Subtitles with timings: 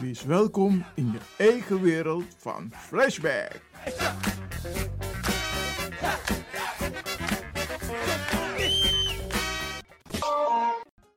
[0.00, 3.60] Wees welkom in je eigen wereld van Flashback.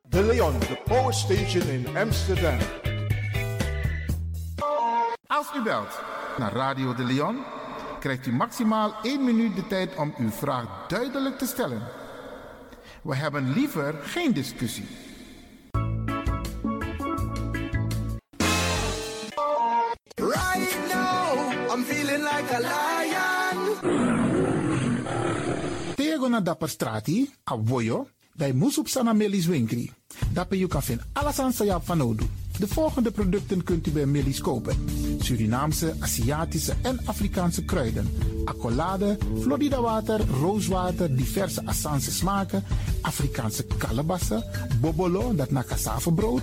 [0.02, 2.58] De Leon, de Power Station in Amsterdam.
[5.26, 6.00] Als u belt
[6.38, 7.44] naar Radio de Leon,
[8.00, 11.82] krijgt u maximaal 1 minuut de tijd om uw vraag duidelijk te stellen.
[13.02, 15.05] We hebben liever geen discussie.
[26.40, 29.92] Dapper strati, a voyo, dai musup sana melis winkri.
[30.32, 32.26] Dapper you kan vinden alles aan sayap van Odu.
[32.58, 34.76] De volgende producten kunt u bij Melis kopen.
[35.20, 38.08] Surinaamse, Aziatische en Afrikaanse kruiden.
[38.44, 42.64] Accolade, Florida water, rooswater, diverse Assange smaken.
[43.00, 44.44] Afrikaanse kalebassen,
[44.80, 46.42] bobolo, dat na cassavebrood.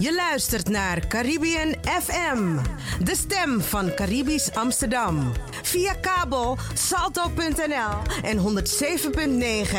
[0.00, 2.58] Je luistert naar Caribbean FM,
[3.04, 5.32] de stem van Caribisch Amsterdam.
[5.62, 8.42] Via kabel salto.nl en 107.9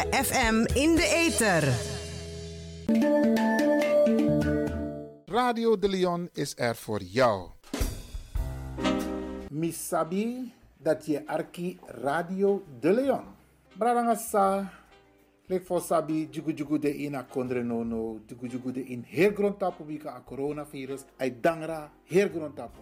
[0.09, 1.63] FM in de ether.
[5.25, 7.49] Radio de Leon is er voor jou.
[9.49, 13.23] Misabi dat je arki Radio de Leon.
[13.77, 14.71] Bradangasa,
[15.51, 19.31] lek for sabi jugu jugu de ina kondre no no, jugu jugu de in her
[19.33, 22.81] grond tapu bika a coronavirus, ay dangra her grond tapu.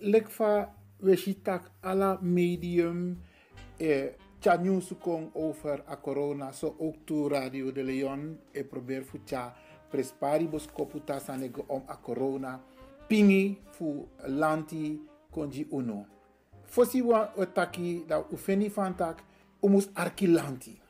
[0.00, 0.72] Lek fa
[1.02, 3.16] weshitak ala medium
[3.78, 9.04] e tja news kong over a corona, so ook to Radio de Leon e probeer
[9.04, 9.52] fu tja
[9.90, 12.58] presparibus koputa sanego om a corona,
[13.08, 16.06] pingi fu lanti konji uno.
[16.64, 19.22] Fosi wa otaki da ufeni fantak
[19.60, 20.85] umus arki lanti.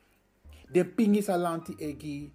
[0.72, 2.30] De pingi sa lanti egi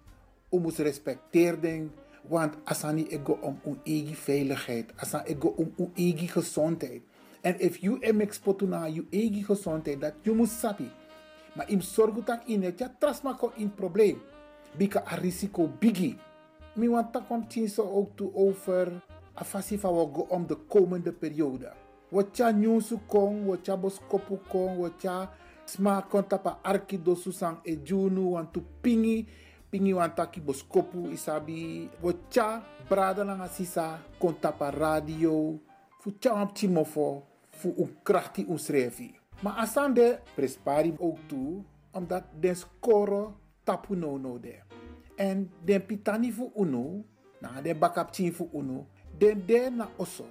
[0.52, 1.90] umus respecteer den
[2.28, 7.02] want asani ego om un egi veiligheid, asan ego om un egi gezondheid.
[7.42, 10.90] En if you em exportu na you egi gezondheid dat you must sabi.
[11.56, 12.90] Maar im sorgu tak in het ja
[13.56, 14.20] in probleem.
[14.76, 16.18] Bika a risico bigi.
[16.74, 17.46] Mi want tak om
[17.76, 19.02] ook over
[19.36, 21.72] a fasi fa wo go om de komende periode.
[22.08, 25.30] Wat ja nyusu kong, wat ja boskopu kong, wat ja
[25.72, 27.30] sma konta pa arki dosu
[27.64, 29.26] e junu want tu pingi
[29.70, 31.88] pingi wan taki boskopu isabi
[32.30, 35.58] ja brada na sisa konta pa radio
[36.00, 39.14] fu cha am timofo fu un krachti un srefi.
[39.40, 43.32] Maar asande prespari ook toe omdat den score
[43.62, 44.60] tapu no no de.
[45.16, 47.04] En den pitani fu uno,
[47.40, 48.86] na den bakap chin fu uno,
[49.18, 50.24] den de na oso.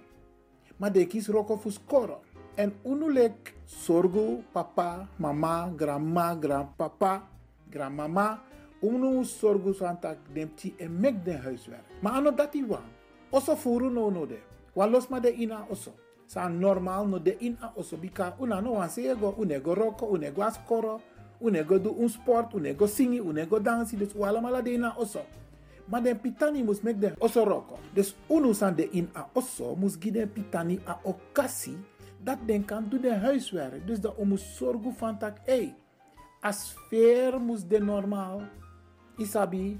[0.78, 2.18] Maar de kis roko fu score.
[2.58, 7.24] En uno lek sorgo papa, mama, grandma, grandpapa,
[7.70, 8.42] grandmama.
[8.82, 11.86] Uno sorgo santak den ti en mek den huiswerk.
[12.02, 12.84] Maar ano dati wan.
[13.32, 14.40] Oso furu no no de.
[14.76, 15.92] Los ma de ina oso.
[16.28, 21.02] Sa normal no de ina oso bika una no wan sego, unego roko, unego askoro,
[21.40, 25.22] unego do un sport, unego singi, unego dansi, dus wala mala de ina oso.
[25.88, 27.80] Maar den pitani mus mek den oso roko.
[27.94, 31.78] Dus unu san de in a oso mus gi den pitani a okasi
[32.24, 33.88] dat den kan doen de huiswerk.
[33.88, 35.76] Dus dat mus zorgen van tak, hey,
[36.44, 38.42] a sfeer mus de normaal.
[39.18, 39.80] Isabi,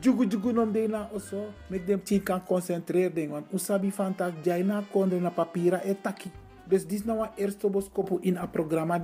[0.00, 4.14] jugu jugu nom de na oso, mek dem tin kan concentreer den, want usabi van
[4.14, 6.30] tak, jai na kondre na papira e taki.
[6.64, 9.00] Dus dis nou een eerste boskopu in a programma.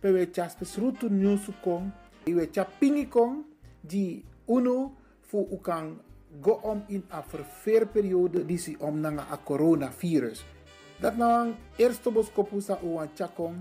[0.00, 1.90] Pe we tja spesrutu nyusu kong.
[2.24, 3.44] We tja pingi kong.
[3.80, 6.00] Di uno fu u kan
[6.40, 10.44] go om in a verveerperiode disi om nanga a coronavirus.
[11.00, 13.56] Dat een eerste boskopu sa u wan tja kong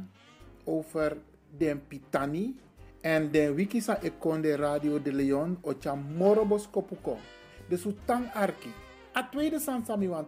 [0.63, 1.17] over
[1.57, 2.55] den pitani.
[3.01, 7.19] En den wiki sa ekonde Radio de Leon o tja moro boskopu kong.
[7.67, 8.71] Dus u tang arki.
[9.15, 10.27] A tweede san sami wan.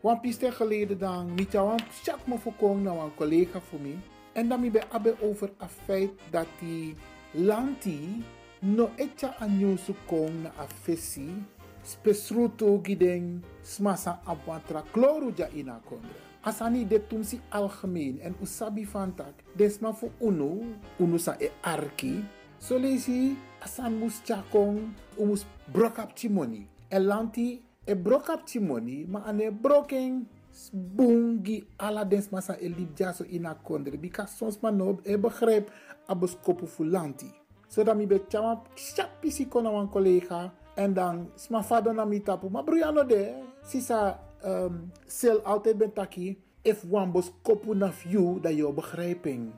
[0.00, 3.98] Wan piste geleden dan, niet jou chat me voorkomen naar een collega voor mij.
[4.32, 6.94] En dan ben ik over het feit dat die
[7.30, 8.24] lanti
[8.60, 11.28] no etja anyosu kong na afesi
[11.86, 16.18] spesruto giden smasa abwantra kloru ja ina kondre.
[16.44, 22.24] Asani de tumsi algemeen en usabi fantak desma fu unu, unu sa e arki.
[22.58, 26.66] So lesi asan mus chakong umus brokap timoni.
[26.90, 30.26] En lanti e brok up timoni ma ane broken
[30.72, 33.54] bungi ala dens masa e lip jaso ina
[34.00, 35.70] bika sons ma no e begrijp
[36.08, 37.30] abos fulanti
[37.68, 42.04] so dat mi be chama chapi si kona wan collega en dan sma fado na
[42.04, 47.74] mi tapu ma bruyano de sisa um, sel altijd ben taki if wan bos kopu
[47.74, 49.50] na you dat je begrijping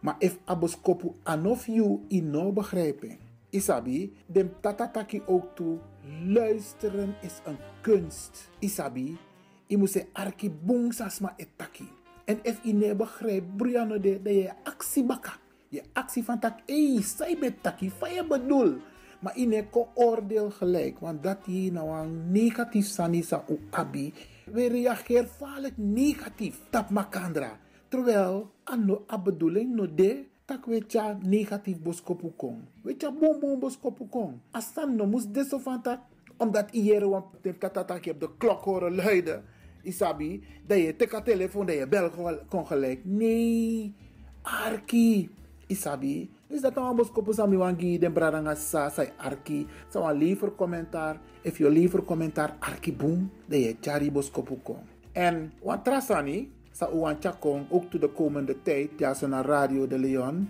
[0.00, 3.18] maar if abos kopu anof you ino begrijping
[3.52, 5.76] Isabi, dem tatataki ook toe.
[6.24, 8.48] Luisteren is een kunst.
[8.58, 9.18] Isabi,
[9.66, 11.88] je moet se arki bung sasma etaki.
[12.24, 15.32] En if je ne begrijpt, Brianna de, de je actie baka.
[15.68, 18.76] Je actie van tak, hey, zij betaki, van bedoel.
[19.22, 24.12] Maar je ko oordeel gelijk, want dat je nou een negatief sanisa u abi.
[24.50, 26.58] We reageren vaak negatief.
[26.70, 27.58] Tap makandra.
[27.88, 29.22] Terwijl, ano a
[29.66, 32.58] no de, tak weet je negatief boskopu kong.
[32.82, 34.40] Weet je boom boom boskopu kong.
[34.50, 36.00] Asan no moest deso van tak.
[36.36, 39.44] Omdat iedereen want de tatatak je de klok horen luiden.
[39.82, 42.10] Isabi, dat je teka telefoon, dat je bel
[42.48, 43.04] kon gelijk.
[43.04, 43.94] Nee,
[44.42, 45.30] Arki.
[45.66, 46.30] Isabi.
[46.52, 49.64] Dus dat dan boskopu sami wangi den bradanga sa sai Arki.
[49.88, 51.16] Sa wan liever commentaar.
[51.40, 54.84] If je liever commentaar Arki boom, dat je chari boskopu kong.
[55.12, 59.86] En wat trasani, sa uwan chakong ook to de komende tijd, ja, zo naar Radio
[59.86, 60.48] de Leon.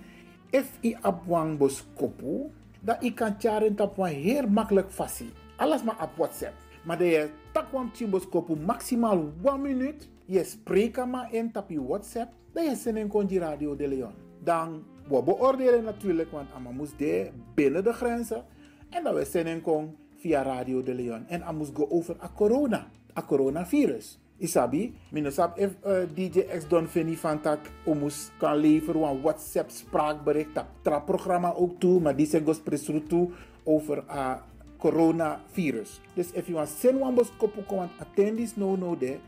[0.51, 5.31] If i abwang boskopu, dat i kan charen tap wan heel makkelijk fasi.
[5.57, 6.55] Alles maar op WhatsApp.
[6.85, 10.09] Maar dat je takwam chimboskopu maximaal 1 minuut.
[10.25, 12.33] Je spreekt maar in tap je WhatsApp.
[12.53, 14.15] Dat je zin in Radio de Leon.
[14.43, 18.45] Dan we beoordelen natuurlijk, want Amamus de binnen de grenzen.
[18.91, 21.27] En dat we zin in kon via Radio de Leon.
[21.29, 22.87] En Amus go over a corona,
[23.19, 24.19] a coronavirus.
[24.43, 29.71] Isabi, minusap if uh, DJ X Don Fini van tak omus kan leveren een WhatsApp
[29.71, 33.31] spraakbericht dat tra programma ook toe, maar die zijn gospresru toe
[33.65, 34.43] over a
[34.79, 36.01] coronavirus.
[36.15, 39.19] Dus if you want send one bos kopu kon attend this no no de,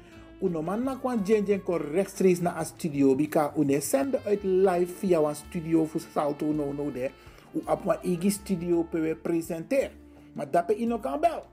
[0.40, 4.42] uno man na kwan jen jen kon rechtstreeks naar a studio bika une send uit
[4.42, 7.10] live via een studio voor salto no no de,
[7.54, 9.90] u op een igi studio pe presenter.
[10.32, 11.44] Maar dat pe ino kan bel.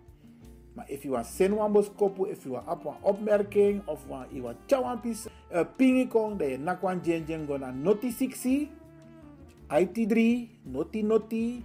[0.74, 4.32] Maar if you want send one boskopu, if you want op een opmerking of want
[4.32, 8.12] you want chawan pis uh, pingi kong, dan je nakwan jen jen go na noti
[8.12, 8.68] 60,
[9.68, 10.16] IT3,
[10.64, 11.64] noti noti,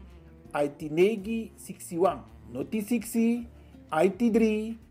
[0.52, 2.18] IT9 61.
[2.52, 3.46] Noti 60,
[3.90, 4.40] IT3,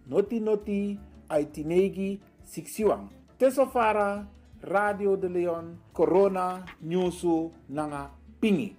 [0.08, 2.20] noti noti, IT9
[2.54, 2.98] 61.
[3.38, 4.28] Tesofara,
[4.62, 8.76] Radio de Leon, Corona, Newsu, Nanga, Pingi.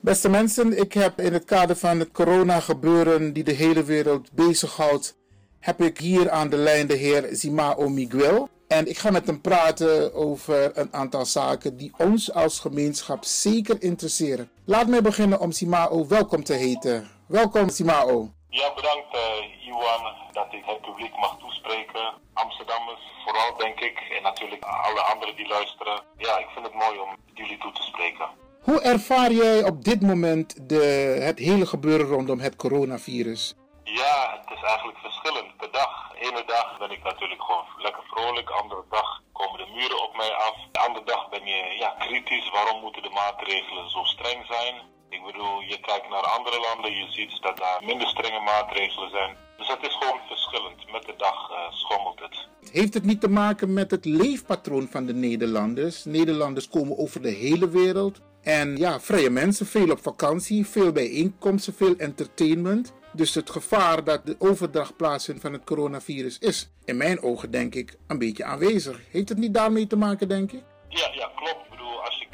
[0.00, 5.16] Beste mensen, ik heb in het kader van het corona-gebeuren die de hele wereld bezighoudt,
[5.58, 8.48] heb ik hier aan de lijn de heer Zimao Miguel.
[8.68, 13.82] En ik ga met hem praten over een aantal zaken die ons als gemeenschap zeker
[13.82, 14.50] interesseren.
[14.64, 17.06] Laat mij beginnen om Simao welkom te heten.
[17.26, 18.30] Welkom Simao.
[18.60, 22.04] Ja, bedankt uh, Iwan dat ik het publiek mag toespreken.
[22.32, 26.00] Amsterdammers vooral denk ik en natuurlijk alle anderen die luisteren.
[26.16, 28.26] Ja, ik vind het mooi om jullie toe te spreken.
[28.62, 30.84] Hoe ervaar jij op dit moment de,
[31.22, 33.54] het hele gebeuren rondom het coronavirus?
[33.84, 36.10] Ja, het is eigenlijk verschillend per dag.
[36.12, 38.46] De ene dag ben ik natuurlijk gewoon lekker vrolijk.
[38.46, 40.54] De andere dag komen de muren op mij af.
[40.72, 42.50] De andere dag ben je ja, kritisch.
[42.50, 44.74] Waarom moeten de maatregelen zo streng zijn?
[45.16, 49.36] Ik bedoel, je kijkt naar andere landen, je ziet dat daar minder strenge maatregelen zijn.
[49.58, 50.92] Dus het is gewoon verschillend.
[50.92, 52.48] Met de dag uh, schommelt het.
[52.70, 56.04] Heeft het niet te maken met het leefpatroon van de Nederlanders?
[56.04, 58.20] Nederlanders komen over de hele wereld.
[58.42, 62.92] En ja, vrije mensen, veel op vakantie, veel bijeenkomsten, veel entertainment.
[63.12, 67.74] Dus het gevaar dat de overdracht plaatsvindt van het coronavirus is, in mijn ogen denk
[67.74, 69.00] ik, een beetje aanwezig.
[69.10, 70.62] Heeft het niet daarmee te maken, denk ik?
[70.88, 71.71] Ja, ja, klopt.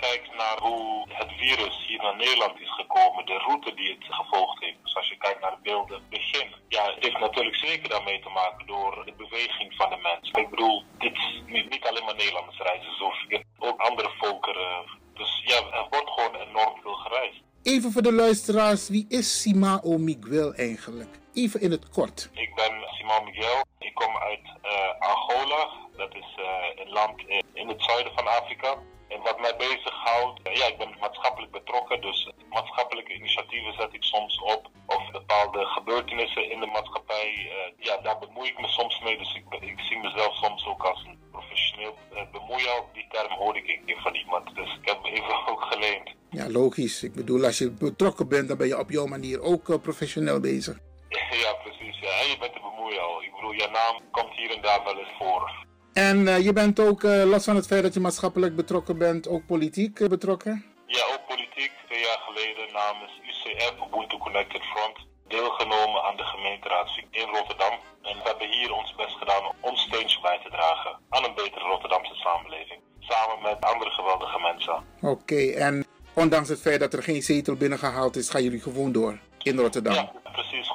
[0.06, 4.60] Kijkt naar hoe het virus hier naar Nederland is gekomen, de route die het gevolgd
[4.64, 4.82] heeft.
[4.82, 6.48] Dus als je kijkt naar de beelden, begin.
[6.68, 10.42] Ja, het heeft natuurlijk zeker daarmee te maken door de beweging van de mensen.
[10.42, 13.12] Ik bedoel, dit is niet, alleen maar Nederlanders reizen, zo
[13.58, 14.84] ook andere volkeren.
[15.14, 17.40] Dus ja, er wordt gewoon enorm veel gereisd.
[17.62, 21.18] Even voor de luisteraars, wie is Simao Miguel eigenlijk?
[21.34, 22.30] Even in het kort.
[22.32, 23.64] Ik ben Simao Miguel.
[23.78, 25.68] Ik kom uit uh, Angola.
[25.96, 28.78] Dat is uh, een land in het zuiden van Afrika.
[29.08, 32.00] En wat mij bezighoudt, uh, ja, ik ben maatschappelijk betrokken.
[32.00, 34.70] Dus maatschappelijke initiatieven zet ik soms op.
[34.86, 37.52] Of bepaalde gebeurtenissen in de maatschappij.
[37.78, 39.18] ja, daar bemoei ik me soms mee.
[39.18, 41.94] Dus ik, ik zie mezelf soms ook als een professioneel
[42.32, 42.82] bemoeier.
[42.92, 44.54] Die term hoorde ik een van iemand.
[44.54, 46.16] Dus ik heb me even ook geleend.
[46.30, 47.02] Ja, logisch.
[47.02, 50.40] Ik bedoel, als je betrokken bent, dan ben je op jouw manier ook uh, professioneel
[50.40, 50.76] bezig.
[51.42, 51.98] Ja, precies.
[52.00, 52.10] Ja.
[52.22, 53.22] En je bent de bemoeier al.
[53.22, 55.66] Ik bedoel, je naam komt hier en daar wel eens voor.
[56.06, 59.28] En uh, je bent ook, uh, los van het feit dat je maatschappelijk betrokken bent,
[59.28, 60.64] ook politiek betrokken?
[60.86, 61.72] Ja, ook politiek.
[61.86, 64.96] Twee jaar geleden namens UCF, Ubuntu Connected Front,
[65.28, 67.74] deelgenomen aan de gemeenteraad in Rotterdam.
[68.02, 71.34] En we hebben hier ons best gedaan om ons steentje bij te dragen aan een
[71.34, 72.80] betere Rotterdamse samenleving.
[72.98, 74.76] Samen met andere geweldige mensen.
[75.00, 78.92] Oké, okay, en ondanks het feit dat er geen zetel binnengehaald is, gaan jullie gewoon
[78.92, 79.94] door in Rotterdam?
[79.94, 80.12] Ja.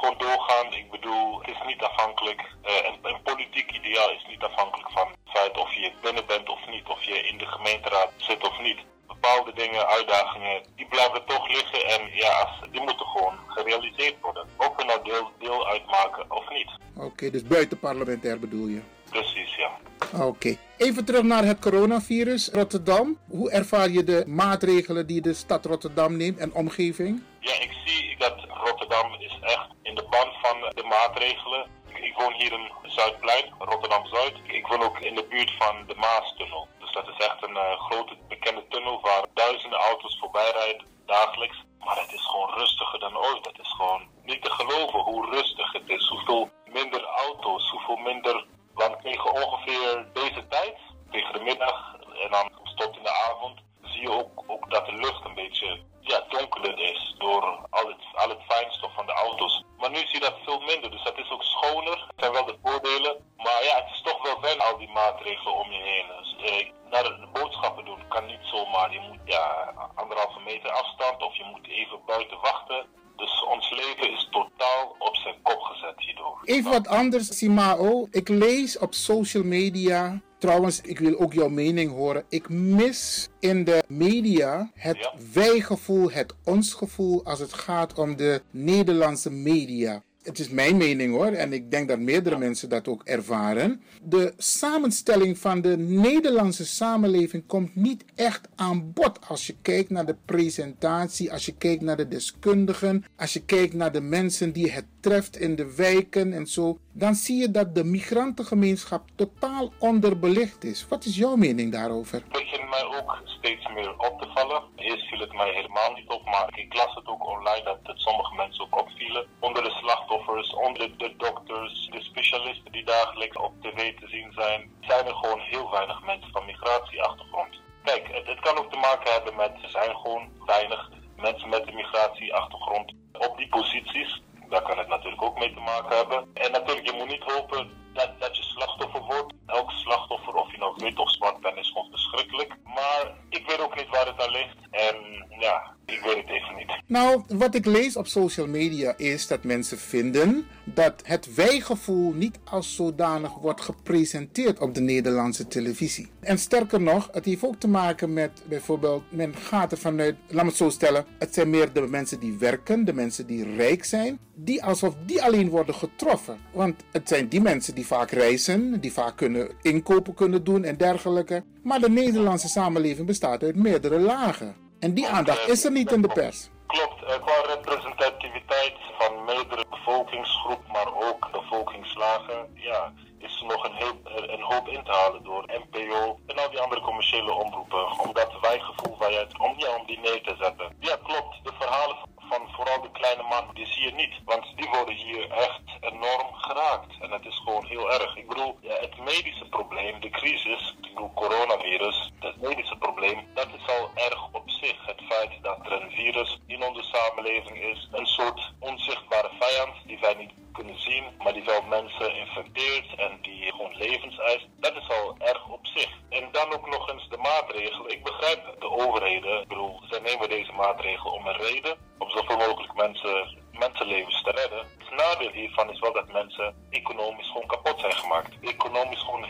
[0.03, 0.73] Gewoon doorgaan.
[0.73, 2.41] Ik bedoel, het is niet afhankelijk.
[2.41, 6.49] Uh, een, een, politiek ideaal is niet afhankelijk van het feit of je binnen bent
[6.49, 8.79] of niet, of je in de gemeenteraad zit of niet.
[9.07, 12.35] Bepaalde dingen, uitdagingen, die blijven toch liggen en ja,
[12.71, 14.47] die moeten gewoon gerealiseerd worden.
[14.57, 16.69] Of we nou deel, deel uitmaken of niet.
[16.95, 18.81] Oké, okay, dus buiten parlementair bedoel je?
[19.09, 19.71] Precies, ja.
[20.13, 20.25] Oké.
[20.25, 20.57] Okay.
[20.77, 22.49] Even terug naar het coronavirus.
[22.53, 23.17] Rotterdam.
[23.29, 27.23] Hoe ervaar je de maatregelen die de stad Rotterdam neemt en omgeving?
[27.43, 31.65] Ja, ik zie dat Rotterdam is echt in de band van de maatregelen.
[31.87, 34.35] Ik, woon hier in Zuidplein, Rotterdam-Zuid.
[34.43, 36.67] Ik woon ook in de buurt van de Maastunnel.
[36.79, 41.63] Dus Dat is echt een uh, grote bekende tunnel waar duizenden auto's voorbij rijden dagelijks.
[41.79, 43.45] Maar het is gewoon rustiger dan ooit.
[43.45, 46.07] Het is gewoon niet te geloven hoe rustig het is.
[46.07, 48.45] Hoeveel minder auto's, hoeveel minder.
[48.73, 50.77] Want tegen ongeveer deze tijd,
[51.11, 54.93] tegen de middag en dan tot in de avond, zie je ook, ook dat de
[54.93, 59.63] lucht een beetje ja, donkerder is door al het, al het fijnstof van de auto's.
[59.77, 61.97] Maar nu zie je dat veel minder, dus het is ook schoner.
[62.07, 65.53] Het zijn wel de voordelen, maar ja, het is toch wel fijn al die maatregelen
[65.53, 66.05] om je heen.
[66.17, 68.93] Dus, eh, naar de, boodschappen doen kan niet zomaar.
[68.93, 72.85] Je moet ja, anderhalve meter afstand of je moet even buiten wachten.
[73.15, 76.41] Dus ons leven is totaal op zijn kop gezet hierdoor.
[76.43, 78.07] Even wat anders, Simao.
[78.11, 82.23] Ik lees op social media Trouwens, ik wil ook jouw mening horen.
[82.29, 85.13] Ik mis in de media het ja.
[85.33, 91.25] wij-gevoel, het ons-gevoel als het gaat om de Nederlandse media het is mijn mening hoor,
[91.31, 93.81] en ik denk dat meerdere mensen dat ook ervaren.
[94.03, 100.05] De samenstelling van de Nederlandse samenleving komt niet echt aan bod als je kijkt naar
[100.05, 104.71] de presentatie, als je kijkt naar de deskundigen, als je kijkt naar de mensen die
[104.71, 106.77] het treft in de wijken en zo.
[106.95, 110.87] Dan zie je dat de migrantengemeenschap totaal onderbelicht is.
[110.87, 112.17] Wat is jouw mening daarover?
[112.17, 114.63] Het begint mij ook steeds meer op te vallen.
[114.75, 117.99] Eerst viel het mij helemaal niet op, maar ik las het ook online dat het
[117.99, 119.25] sommige mensen ook opvielen.
[119.39, 124.71] Onder de slachtoffers onder de dokters, de specialisten die dagelijks op tv te zien zijn,
[124.81, 127.61] zijn er gewoon heel weinig mensen van migratieachtergrond.
[127.83, 131.67] Kijk, het, het kan ook te maken hebben met, er zijn gewoon weinig mensen met
[131.67, 134.21] een migratieachtergrond op die posities.
[134.53, 136.27] Daar kan het natuurlijk ook mee te maken hebben.
[136.33, 139.33] En natuurlijk, je moet niet hopen dat, dat je slachtoffer wordt.
[139.45, 142.55] Elk slachtoffer, of je nou wit of zwart bent, is gewoon verschrikkelijk.
[142.63, 144.57] Maar ik weet ook niet waar het aan ligt.
[144.71, 146.81] En ja, ik weet het even niet.
[146.87, 152.39] Nou, wat ik lees op social media is dat mensen vinden dat het wijgevoel niet
[152.43, 156.11] als zodanig wordt gepresenteerd op de Nederlandse televisie.
[156.19, 160.43] En sterker nog, het heeft ook te maken met bijvoorbeeld, men gaat er vanuit, laat
[160.43, 163.83] me het zo stellen, het zijn meer de mensen die werken, de mensen die rijk
[163.83, 166.39] zijn, die alsof die alleen worden getroffen.
[166.51, 170.77] Want het zijn die mensen die vaak reizen, die vaak kunnen inkopen kunnen doen en
[170.77, 171.43] dergelijke.
[171.63, 174.55] Maar de Nederlandse samenleving bestaat uit meerdere lagen.
[174.79, 176.49] En die aandacht is er niet in de pers.
[176.67, 183.97] Klopt, qua representativiteit van meerdere bevolkingsgroep, maar ook bevolkingslagen, ja, is er nog een,
[184.33, 187.99] een hoop in te halen door NPO en al die andere commerciële omroepen.
[187.99, 190.75] Om dat wijgevoel waar je om, om die neer te zetten.
[190.79, 191.39] Ja, klopt.
[191.43, 191.97] De verhalen
[192.33, 194.13] van vooral de kleine man, die zie je niet.
[194.25, 196.93] Want die worden hier echt enorm geraakt.
[197.01, 198.15] En het is gewoon heel erg.
[198.15, 203.75] Ik bedoel, het medische probleem, de crisis, ik bedoel coronavirus, het medische probleem, dat is
[203.77, 204.85] al erg op zich.
[204.85, 209.99] Het feit dat er een virus in onze samenleving is, een soort onzichtbare vijand die
[209.99, 214.47] wij niet kunnen zien, maar die wel mensen infecteert en die gewoon levens eist.
[214.59, 215.89] Dat is al erg op zich.
[216.09, 217.91] En dan ook nog eens de maatregelen.
[217.91, 222.37] Ik begrijp de overheden, ik bedoel, zij nemen deze maatregelen om een reden, om zoveel
[222.37, 224.67] mogelijk mensen, mensenlevens te redden.
[224.77, 228.39] Het nadeel hiervan is wel dat mensen economisch gewoon kapot zijn gemaakt.
[228.41, 229.23] Economisch gewoon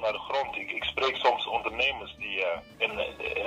[0.00, 0.56] naar de grond.
[0.56, 2.44] Ik, ik spreek soms ondernemers die
[2.78, 2.98] een,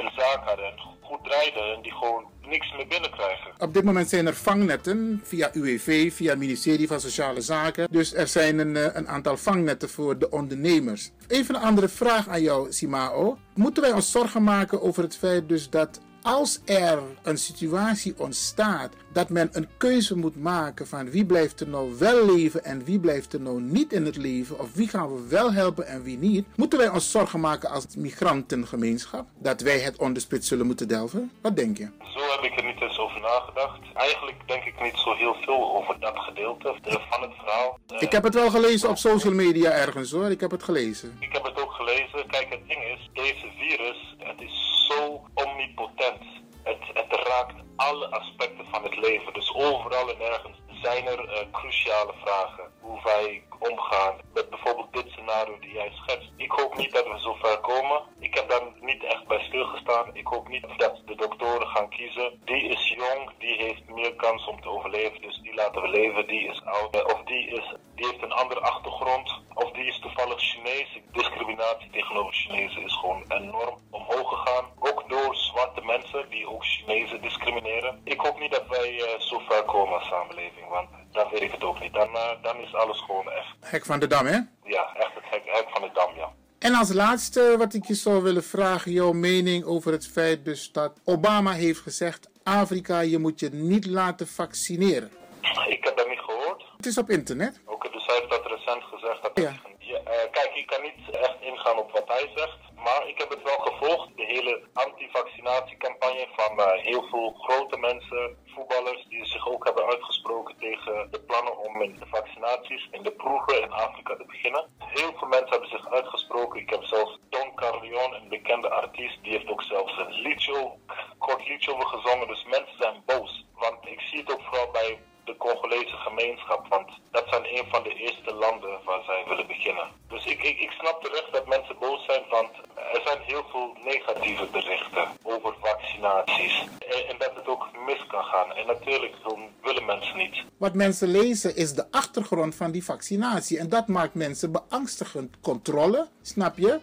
[0.01, 3.51] een zaak hadden en goed draaiden en die gewoon niks meer binnenkrijgen.
[3.57, 7.87] Op dit moment zijn er vangnetten via UWV, via het ministerie van Sociale Zaken.
[7.91, 11.11] Dus er zijn een, eh, een aantal vangnetten voor de ondernemers.
[11.27, 13.37] Even een andere vraag aan jou, Simao.
[13.55, 18.93] Moeten wij ons zorgen maken over het feit dus dat als er een situatie ontstaat
[19.13, 22.99] dat men een keuze moet maken van wie blijft er nou wel leven en wie
[22.99, 26.17] blijft er nou niet in het leven, of wie gaan we wel helpen en wie
[26.17, 31.31] niet, moeten wij ons zorgen maken als migrantengemeenschap dat wij het onderspit zullen moeten delven?
[31.41, 31.89] Wat denk je?
[31.99, 33.79] Zo heb ik er niet eens over nagedacht.
[33.93, 36.75] Eigenlijk denk ik niet zo heel veel over dat gedeelte
[37.09, 37.79] van het verhaal.
[37.99, 41.17] Ik heb het wel gelezen op social media ergens hoor, ik heb het gelezen.
[41.19, 42.27] Ik heb het ook gelezen.
[42.27, 46.42] Kijk, het ding is, deze virus, het is zo omnipotent.
[46.63, 49.33] Het, het raakt alle aspecten van het leven.
[49.33, 52.72] Dus overal en ergens zijn er uh, cruciale vragen.
[52.83, 56.31] Hoe wij omgaan met bijvoorbeeld dit scenario die jij schetst.
[56.35, 58.01] Ik hoop niet dat we zo ver komen.
[58.19, 60.09] Ik heb daar niet echt bij stilgestaan.
[60.15, 62.41] Ik hoop niet dat de doktoren gaan kiezen.
[62.45, 65.21] Die is jong, die heeft meer kans om te overleven.
[65.21, 66.27] Dus die laten we leven.
[66.27, 67.13] Die is oud.
[67.13, 69.41] Of die, is, die heeft een andere achtergrond.
[69.53, 70.99] Of die is toevallig Chinees.
[71.11, 74.65] Discriminatie tegenover Chinezen is gewoon enorm omhoog gegaan.
[74.79, 78.01] Ook door zwarte mensen die ook Chinezen discrimineren.
[78.03, 80.67] Ik hoop niet dat wij uh, zo ver komen als samenleving.
[80.69, 81.93] Want dan weet ik het ook niet.
[81.93, 83.55] Dan, uh, dan is alles gewoon echt.
[83.59, 84.39] Hek van de Dam, hè?
[84.63, 86.31] Ja, echt het hek, hek van de Dam, ja.
[86.59, 90.71] En als laatste wat ik je zou willen vragen, jouw mening over het feit dus
[90.71, 95.11] dat Obama heeft gezegd, Afrika, je moet je niet laten vaccineren.
[95.75, 96.63] Ik heb dat niet gehoord.
[96.77, 97.61] Het is op internet.
[97.65, 99.21] Oké, dus hij heeft dat recent gezegd.
[99.21, 99.51] Dat ja.
[99.79, 99.97] uh,
[100.31, 102.57] kijk, ik kan niet echt ingaan op wat hij zegt.
[102.83, 108.37] Maar ik heb het wel gevolgd, de hele antivaccinatiecampagne van uh, heel veel grote mensen,
[108.45, 113.11] voetballers, die zich ook hebben uitgesproken tegen de plannen om in de vaccinaties in de
[113.11, 114.65] proeven in Afrika te beginnen.
[114.77, 116.59] Heel veel mensen hebben zich uitgesproken.
[116.59, 120.71] Ik heb zelfs Don Carleon, een bekende artiest, die heeft ook zelfs een liedje,
[121.17, 122.27] kort liedje over gezongen.
[122.27, 123.45] Dus mensen zijn boos.
[123.55, 126.67] Want ik zie het ook vooral bij de Congolese gemeenschap.
[126.69, 129.87] Want dat zijn een van de eerste landen waar zij willen beginnen.
[130.07, 132.51] Dus ik, ik, ik snap terecht dat mensen boos zijn, want
[132.93, 136.65] er zijn heel veel negatieve berichten over vaccinaties.
[136.79, 138.53] En, en dat het ook mis kan gaan.
[138.53, 139.15] En natuurlijk
[139.63, 140.43] willen mensen niet.
[140.57, 143.59] Wat mensen lezen is de achtergrond van die vaccinatie.
[143.59, 145.35] En dat maakt mensen beangstigend.
[145.41, 146.79] Controle, snap je?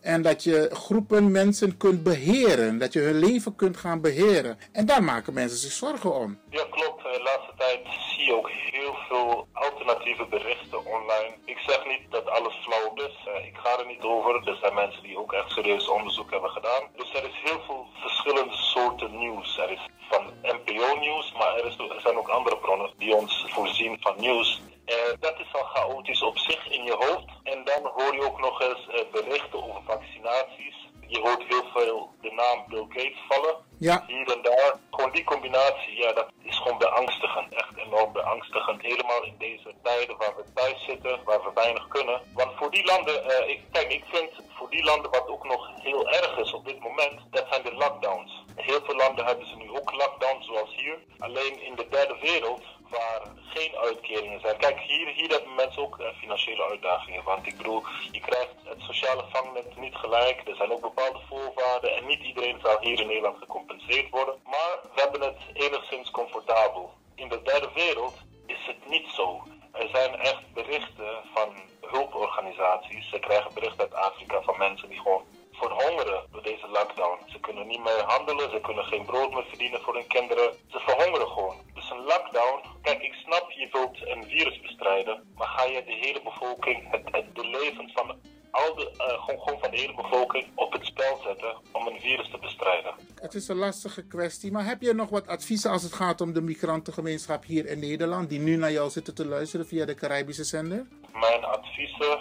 [0.00, 2.78] En dat je groepen mensen kunt beheren.
[2.78, 4.58] Dat je hun leven kunt gaan beheren.
[4.72, 6.38] En daar maken mensen zich zorgen om.
[6.50, 7.02] Ja, klopt.
[7.02, 7.80] De laatste tijd
[8.10, 11.34] zie je ook heel veel alternatieve berichten online.
[11.44, 13.16] Ik zeg niet dat alles flauw is.
[13.46, 14.48] Ik ga er niet over.
[14.48, 16.82] Er zijn mensen die ook echt serieus onderzoek hebben gedaan.
[16.96, 19.58] Dus er is heel veel verschillende soorten nieuws.
[19.58, 24.14] Er is van NPO-nieuws, maar er, er zijn ook andere bronnen die ons voorzien van
[24.18, 24.60] nieuws.
[24.88, 27.28] Uh, dat is al chaotisch op zich in je hoofd.
[27.42, 30.86] En dan hoor je ook nog eens uh, berichten over vaccinaties.
[31.06, 33.56] Je hoort heel veel de naam Bill Gates vallen.
[33.78, 34.04] Ja.
[34.06, 34.74] Hier en daar.
[34.90, 37.54] Gewoon die combinatie, ja, dat is gewoon beangstigend.
[37.54, 38.82] Echt enorm beangstigend.
[38.82, 42.22] Helemaal in deze tijden waar we thuis zitten, waar we weinig kunnen.
[42.34, 45.70] Want voor die landen, uh, ik, kijk, ik vind voor die landen wat ook nog
[45.80, 48.44] heel erg is op dit moment, dat zijn de lockdowns.
[48.54, 50.98] Heel veel landen hebben ze nu ook lockdowns, zoals hier.
[51.18, 53.22] Alleen in de derde wereld waar
[53.54, 54.56] geen uitkeringen zijn.
[54.56, 57.22] Kijk, hier, hier hebben mensen ook uh, financiële uitdagingen.
[57.24, 60.48] Want ik bedoel, je krijgt het sociale vangnet niet gelijk.
[60.48, 61.96] Er zijn ook bepaalde voorwaarden.
[61.96, 64.34] En niet iedereen zal hier in Nederland gecompenseerd worden.
[64.44, 66.92] Maar we hebben het enigszins comfortabel.
[67.14, 68.14] In de derde wereld
[68.46, 69.42] is het niet zo.
[69.72, 71.48] Er zijn echt berichten van
[71.80, 73.10] hulporganisaties.
[73.10, 77.18] Ze krijgen berichten uit Afrika van mensen die gewoon verhongeren door deze lockdown.
[77.26, 80.52] Ze kunnen niet meer handelen, ze kunnen geen brood meer verdienen voor hun kinderen.
[80.70, 81.56] Ze verhongeren gewoon.
[81.90, 86.22] Een lockdown, kijk, ik snap je wilt een virus bestrijden, maar ga je de hele
[86.22, 88.16] bevolking, het, het de levens van
[88.50, 92.00] al de, uh, gewoon, gewoon van de hele bevolking op het spel zetten om een
[92.00, 92.94] virus te bestrijden.
[93.20, 96.32] Het is een lastige kwestie, maar heb je nog wat adviezen als het gaat om
[96.32, 100.44] de migrantengemeenschap hier in Nederland, die nu naar jou zitten te luisteren via de Caribische
[100.44, 100.86] zender?
[101.12, 102.18] Mijn adviezen,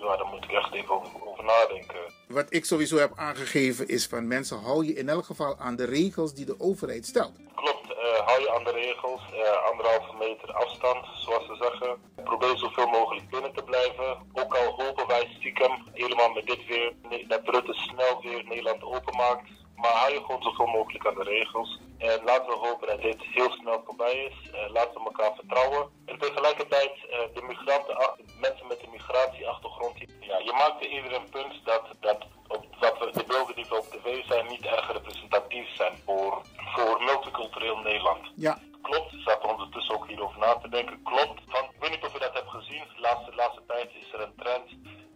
[0.00, 2.00] ja, daar moet ik echt even over, over nadenken.
[2.28, 5.84] Wat ik sowieso heb aangegeven is van mensen, hou je in elk geval aan de
[5.84, 7.32] regels die de overheid stelt.
[7.54, 11.96] Klopt, uh, hou je aan de regels, uh, anderhalve meter afstand, zoals ze zeggen.
[12.24, 14.18] Probeer zoveel mogelijk binnen te blijven.
[14.32, 16.92] Ook al hopen wij stiekem, helemaal met dit weer,
[17.28, 19.48] dat Rutte snel weer Nederland openmaakt.
[19.76, 21.80] Maar hou je gewoon zoveel mogelijk aan de regels.
[22.00, 24.50] En laten we hopen dat dit heel snel voorbij is.
[24.52, 25.88] Uh, laten we elkaar vertrouwen.
[26.06, 26.92] En tegelijkertijd,
[27.34, 27.96] de migranten,
[28.40, 33.10] mensen met een migratieachtergrond, ja, je maakt eerder een punt dat, dat, op, dat we,
[33.12, 38.30] de beelden die we op tv zijn niet erg representatief zijn voor, voor multicultureel Nederland.
[38.34, 38.58] Ja.
[38.82, 41.02] Klopt, ik zat ondertussen ook hierover na te denken.
[41.02, 42.82] Klopt, want ik weet niet of je dat hebt gezien.
[42.94, 44.68] De laatste, laatste tijd is er een trend.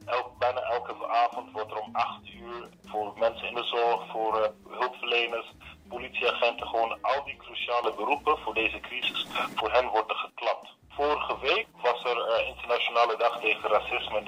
[0.06, 4.40] Elk, bijna elke avond wordt er om 8 uur voor mensen in de zorg, voor
[4.40, 5.52] uh, hulpverleners,
[5.88, 10.68] politieagenten, gewoon al die cruciale beroepen voor deze crisis, voor hen wordt er geklapt.
[10.88, 14.22] Vorige week was er uh, Internationale Dag tegen Racisme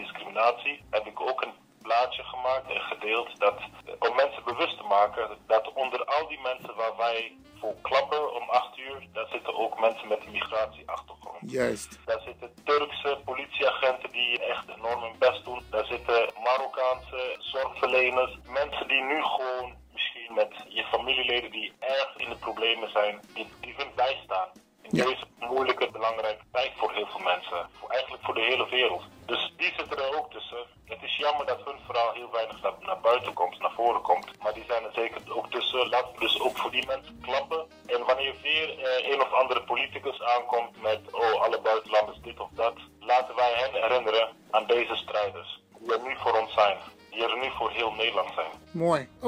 [0.91, 5.39] Heb ik ook een plaatje gemaakt en gedeeld dat, uh, om mensen bewust te maken
[5.47, 9.81] dat onder al die mensen waar wij voor klappen om 8 uur, daar zitten ook
[9.81, 11.51] mensen met een migratieachtergrond.
[11.51, 11.99] Juist.
[12.05, 15.63] Daar zitten Turkse politieagenten die echt enorm hun best doen.
[15.71, 18.39] Daar zitten Marokkaanse zorgverleners.
[18.47, 23.47] Mensen die nu gewoon misschien met je familieleden die erg in de problemen zijn, die,
[23.61, 23.75] die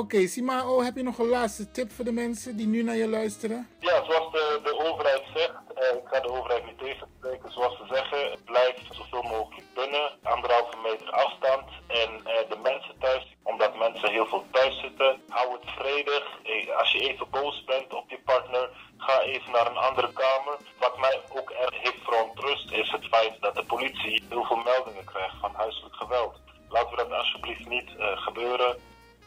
[0.09, 3.09] Oké, Simao, heb je nog een laatste tip voor de mensen die nu naar je
[3.09, 3.68] luisteren?
[3.79, 7.85] Ja, zoals de, de overheid zegt, eh, ik ga de overheid niet tegenspreken, zoals ze
[7.94, 11.66] zeggen, blijf zoveel mogelijk binnen, anderhalve meter afstand.
[11.87, 16.25] En eh, de mensen thuis, omdat mensen heel veel thuis zitten, hou het vredig.
[16.42, 20.57] Eh, als je even boos bent op je partner, ga even naar een andere kamer.
[20.79, 25.05] Wat mij ook erg heeft verontrust is het feit dat de politie heel veel meldingen
[25.05, 26.40] krijgt van huiselijk geweld.
[26.68, 28.77] Laten we dat alsjeblieft niet eh, gebeuren.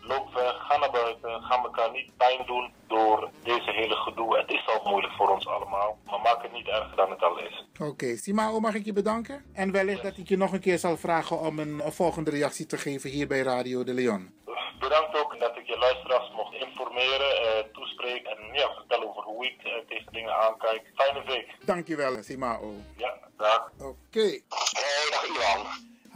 [0.04, 4.38] Loop weg, ga naar buiten, ga elkaar niet pijn doen door deze hele gedoe.
[4.38, 7.40] Het is al moeilijk voor ons allemaal, maar maak het niet erger dan het al
[7.40, 7.66] is.
[7.80, 9.44] Oké, Simao, mag ik je bedanken?
[9.54, 12.66] En wellicht dat ik je nog een keer zal vragen om een, een volgende reactie
[12.66, 14.34] te geven hier bij Radio de Leon.
[14.80, 19.46] bedankt ook dat ik je luisteraars mocht informeren, uh, toespreken en ja, vertellen over hoe
[19.46, 20.82] ik uh, tegen dingen aankijk.
[20.96, 21.48] Fijne week.
[21.66, 22.74] Dankjewel, Simao.
[22.98, 23.72] Ja, dag.
[23.78, 23.86] Oké.
[23.86, 24.44] Okay.
[24.50, 25.66] Hey, dag Ivan.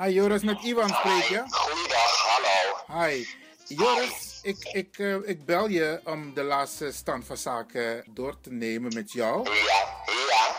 [0.05, 1.43] Hi Joris, met Ivan spreek je?
[1.47, 3.01] Goeiedag, hallo.
[3.01, 3.25] Hi.
[3.67, 8.51] Joris, ik, ik, uh, ik bel je om de laatste stand van zaken door te
[8.51, 9.49] nemen met jou.
[9.49, 9.84] Ja.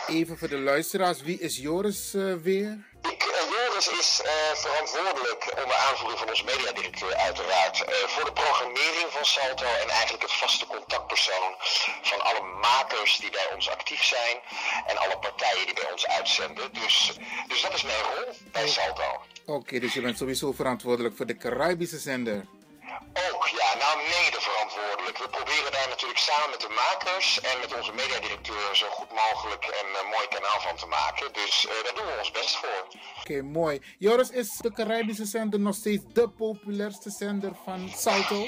[0.07, 2.77] Even voor de luisteraars, wie is Joris uh, weer?
[3.01, 4.21] Ik, Joris is
[4.53, 7.77] verantwoordelijk onder aanvoering van onze mediadirecteur uiteraard
[8.13, 11.55] voor de programmering van Salto en eigenlijk het vaste contactpersoon
[12.01, 14.37] van alle makers die bij ons actief zijn
[14.87, 16.73] en alle partijen die bij ons uitzenden.
[16.73, 17.17] Dus,
[17.47, 19.03] dus dat is mijn rol bij Salto.
[19.45, 22.45] Oké, okay, dus je bent sowieso verantwoordelijk voor de Caribische zender.
[23.25, 25.17] Ook, ja, nou mede verantwoordelijk.
[25.17, 29.65] We proberen daar natuurlijk samen met de makers en met onze mediadirecteur zo goed mogelijk
[29.65, 31.33] een uh, mooi kanaal van te maken.
[31.33, 32.81] Dus uh, daar doen we ons best voor.
[32.87, 33.81] Oké, okay, mooi.
[33.99, 38.45] Joris, is de Caribische zender nog steeds de populairste zender van Salto?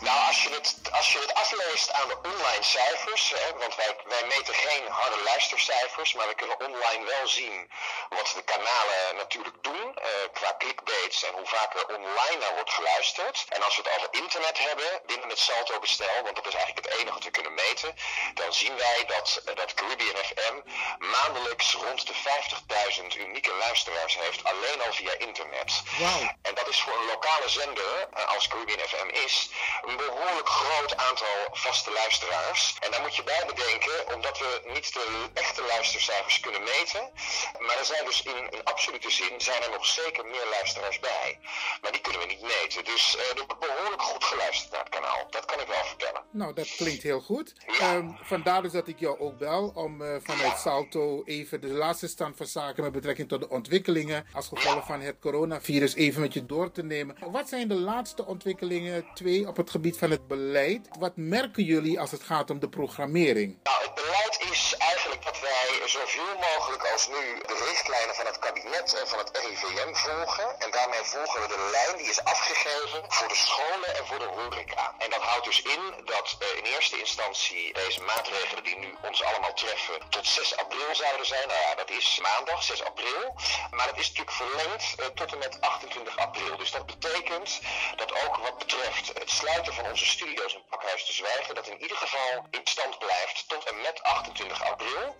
[0.00, 3.96] Nou, als je het, als je het afleest aan de online cijfers, hè, want wij,
[4.04, 7.70] wij meten geen harde luistercijfers, maar we kunnen online wel zien
[8.08, 12.72] wat de kanalen natuurlijk doen uh, qua clickbaits en hoe vaak er online naar wordt
[12.72, 13.46] geluisterd.
[13.48, 17.14] En als we het internet hebben binnen het Salto-bestel, want dat is eigenlijk het enige
[17.14, 17.94] wat we kunnen meten,
[18.34, 20.56] dan zien wij dat, uh, dat Caribbean FM
[20.98, 25.82] maandelijks rond de 50.000 unieke luisteraars heeft, alleen al via internet.
[25.98, 26.22] Wow.
[26.42, 29.48] En dat is voor een lokale zender, uh, als Caribbean FM is,
[29.82, 32.74] een behoorlijk groot aantal vaste luisteraars.
[32.80, 37.12] En daar moet je bij bedenken, omdat we niet de echte luistercijfers kunnen meten,
[37.58, 41.38] maar er zijn dus in, in absolute zin zijn er nog zeker meer luisteraars bij.
[41.80, 42.17] Maar die kunnen
[42.56, 42.84] meten.
[42.84, 45.26] Dus uh, er wordt behoorlijk goed geluisterd naar het kanaal.
[45.30, 46.22] Dat kan ik wel vertellen.
[46.30, 47.52] Nou, dat klinkt heel goed.
[47.78, 47.94] Ja.
[47.94, 50.56] Um, vandaar dus dat ik jou ook bel om uh, vanuit ja.
[50.56, 54.86] Salto even de laatste stand van zaken met betrekking tot de ontwikkelingen als gevolg ja.
[54.86, 57.16] van het coronavirus even met je door te nemen.
[57.30, 60.88] Wat zijn de laatste ontwikkelingen, twee, op het gebied van het beleid?
[60.98, 63.58] Wat merken jullie als het gaat om de programmering?
[63.62, 68.38] Nou, het beleid is eigenlijk dat wij zoveel mogelijk als nu de richtlijnen van het
[68.38, 70.60] kabinet en van het RIVM volgen.
[70.60, 74.24] En daarmee volgen we de lijn die is afgegeven voor de scholen en voor de
[74.24, 74.94] horeca.
[74.98, 79.22] En dat houdt dus in dat uh, in eerste instantie deze maatregelen die nu ons
[79.22, 81.48] allemaal treffen tot 6 april zouden zijn.
[81.48, 83.34] Nou ja, dat is maandag, 6 april.
[83.70, 86.56] Maar het is natuurlijk verlengd uh, tot en met 28 april.
[86.56, 87.60] Dus dat betekent
[87.96, 91.82] dat ook wat betreft het sluiten van onze studio's in Pakhuis te Zwijgen, dat in
[91.82, 95.16] ieder geval in stand blijft tot en met 28 april.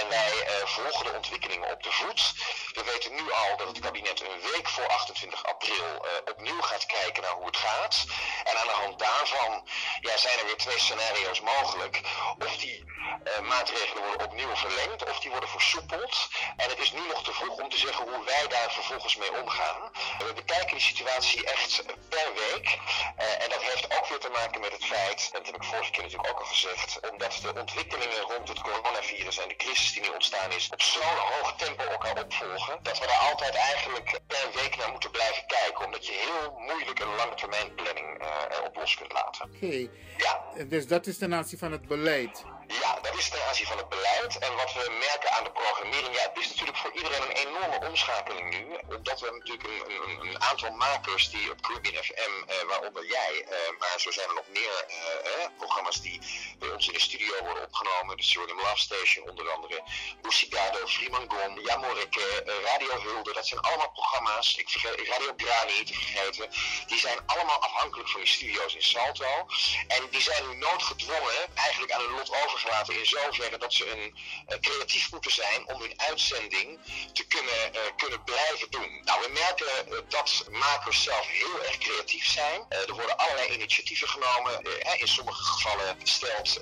[0.00, 2.34] En wij uh, volgen de ontwikkelingen op de voet.
[2.72, 6.86] We weten nu al dat het kabinet een week voor 28 april uh, opnieuw gaat
[6.86, 8.04] kijken naar hoe het gaat.
[8.44, 9.68] En aan de hand daarvan
[10.00, 12.00] ja, zijn er weer twee scenario's mogelijk.
[12.38, 16.28] Of die uh, maatregelen worden opnieuw verlengd, of die worden versoepeld.
[16.56, 19.32] En het is nu nog te vroeg om te zeggen hoe wij daar vervolgens mee
[19.40, 19.90] omgaan.
[20.18, 22.78] We bekijken die situatie echt per week.
[23.16, 25.90] en dat heeft ook weer te maken met het feit, en dat heb ik vorige
[25.90, 30.02] keer natuurlijk ook al gezegd, omdat de ontwikkelingen rond het coronavirus en de crisis die
[30.02, 34.48] nu ontstaan is, op zo'n hoog tempo elkaar opvolgen, dat we daar altijd eigenlijk per
[34.54, 38.76] week naar moeten blijven kijken, omdat je heel moeilijk een lange termijn planning uh, erop
[38.76, 39.44] los kunt laten.
[39.44, 39.90] Oké, okay.
[40.16, 40.64] ja.
[40.64, 42.44] dus dat is ten aanzien van het beleid.
[42.66, 44.38] Ja, dat is ten aanzien van het beleid.
[44.38, 47.88] En wat we merken aan de programmering, ja, het is natuurlijk voor iedereen een enorme
[47.88, 48.78] omschakeling nu.
[48.96, 53.46] Omdat we natuurlijk een, een, een aantal makers die op Caribbean FM, uh, waaronder jij,
[53.50, 56.20] uh, maar zo zijn er nog meer uh, programma's die
[56.58, 58.16] bij ons in de studio worden opgenomen.
[58.16, 59.82] De Suriname Love Station onder andere,
[60.22, 63.32] Busigado, Freeman Jamoreke, Radio Hulde.
[63.32, 66.50] Dat zijn allemaal programma's, ik vergeet, Radio Grani te vergeten.
[66.86, 69.46] Die zijn allemaal afhankelijk van die studio's in Salto.
[69.88, 73.90] En die zijn nu noodgedwongen eigenlijk aan hun lot over overgelaten in zoverre dat ze
[73.90, 74.16] een,
[74.48, 76.78] uh, creatief moeten zijn om hun uitzending
[77.12, 79.00] te kunnen, uh, kunnen blijven doen.
[79.04, 82.66] Nou, we merken uh, dat makers zelf heel erg creatief zijn.
[82.68, 84.52] er worden allerlei initiatieven genomen.
[84.98, 85.96] in sommige gevallen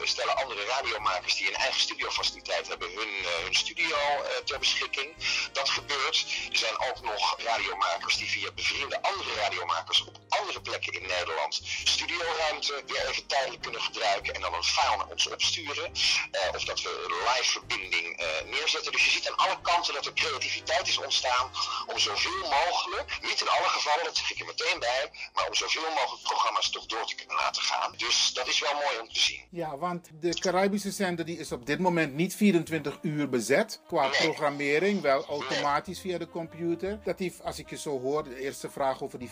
[0.02, 3.08] stellen andere radiomakers die een eigen studiofaciliteit hebben hun,
[3.44, 3.96] hun studio
[4.44, 5.14] ter beschikking.
[5.52, 6.26] Dat gebeurt.
[6.52, 11.60] Er zijn ook nog radiomakers die via bevriende andere radiomakers op andere plekken in Nederland
[11.84, 15.81] studioruimte weer even tijdelijk kunnen gebruiken en dan een file naar ons opsturen.
[15.84, 16.92] Uh, of dat we
[17.28, 18.92] live verbinding uh, neerzetten.
[18.92, 21.50] Dus je ziet aan alle kanten dat er creativiteit is ontstaan
[21.86, 25.54] om zoveel mogelijk, niet in alle gevallen, dat zeg ik er meteen bij, maar om
[25.54, 27.94] zoveel mogelijk programma's toch door te kunnen laten gaan.
[27.96, 29.40] Dus dat is wel mooi om te zien.
[29.50, 34.08] Ja, want de Caribische zender die is op dit moment niet 24 uur bezet qua
[34.08, 34.20] nee.
[34.20, 37.00] programmering, wel automatisch via de computer.
[37.04, 39.30] Dat heeft, als ik je zo hoor, de eerste vraag over die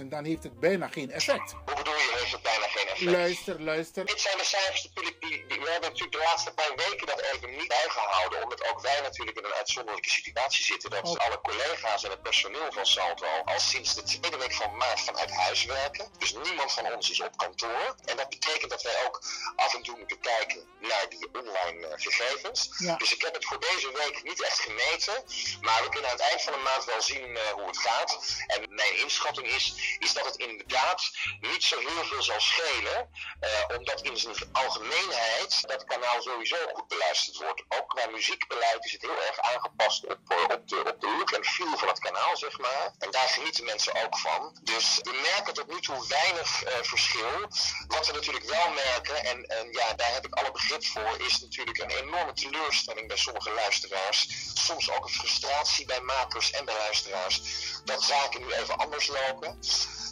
[0.00, 1.52] 50.000, dan heeft het bijna geen effect.
[1.52, 3.10] Hoe bedoel je, heeft het bijna geen effect.
[3.10, 4.06] Luister, luister.
[4.06, 7.20] Dit zijn de cijfers natuurlijk die, die, we hebben natuurlijk de laatste paar weken dat
[7.20, 10.90] even niet bijgehouden, omdat ook wij natuurlijk in een uitzonderlijke situatie zitten.
[10.90, 11.16] Dat Oh.
[11.16, 15.30] alle collega's en het personeel van Salto al sinds de tweede week van maart vanuit
[15.30, 16.08] huis werken.
[16.18, 17.94] Dus niemand van ons is op kantoor.
[18.04, 19.22] En dat betekent dat wij ook
[19.56, 22.68] af en toe moeten kijken naar die online eh, gegevens.
[22.78, 22.96] Ja.
[22.96, 25.24] Dus ik heb het voor deze week niet echt gemeten.
[25.60, 28.18] Maar we kunnen aan het eind van de maand wel zien eh, hoe het gaat.
[28.46, 33.10] En mijn inschatting is, is dat het inderdaad niet zo heel veel zal schelen.
[33.40, 37.62] eh, omdat in zijn algemeenheid dat kanaal sowieso goed beluisterd wordt.
[37.68, 41.30] Ook qua muziekbeleid is het heel erg aangepast op, eh, op, de, op de look
[41.30, 42.94] en feel van het kanaal, zeg maar.
[42.98, 44.58] En daar genieten mensen ook van.
[44.62, 47.48] Dus we merken tot nu toe weinig eh, verschil.
[47.86, 51.40] Wat we natuurlijk wel merken, en, en ja, daar heb ik alle begrip voor, is
[51.40, 54.28] natuurlijk een enorme teleurstelling bij sommige luisteraars.
[54.54, 57.40] Soms ook een frustratie bij makers en bij luisteraars.
[57.84, 59.58] Dat zaken nu even anders lopen.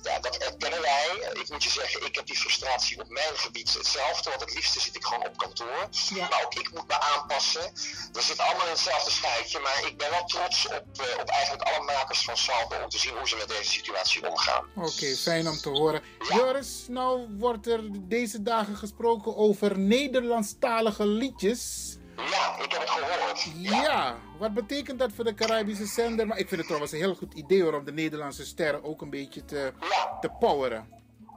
[0.03, 1.33] Ja, dat erkennen wij.
[1.33, 4.31] Ik moet je zeggen, ik heb die frustratie op mijn gebied hetzelfde.
[4.31, 5.89] Want het liefste zit ik gewoon op kantoor.
[5.91, 6.29] Ja.
[6.29, 7.73] Maar ook ik moet me aanpassen.
[8.13, 9.61] We zitten allemaal in hetzelfde schuitje.
[9.61, 12.99] Maar ik ben wel trots op, eh, op eigenlijk alle makers van Salto om te
[12.99, 14.65] zien hoe ze met deze situatie omgaan.
[14.75, 16.03] Oké, fijn om te horen.
[16.29, 21.97] Joris, nou wordt er deze dagen gesproken over Nederlandstalige liedjes.
[22.17, 23.49] Ja, ik heb het gehoord.
[23.57, 26.27] Ja, wat betekent dat voor de Caribische zender?
[26.27, 29.03] Maar ik vind het trouwens een heel goed idee hoor, om de Nederlandse sterren ook
[29.03, 29.73] een beetje te,
[30.21, 30.89] te poweren.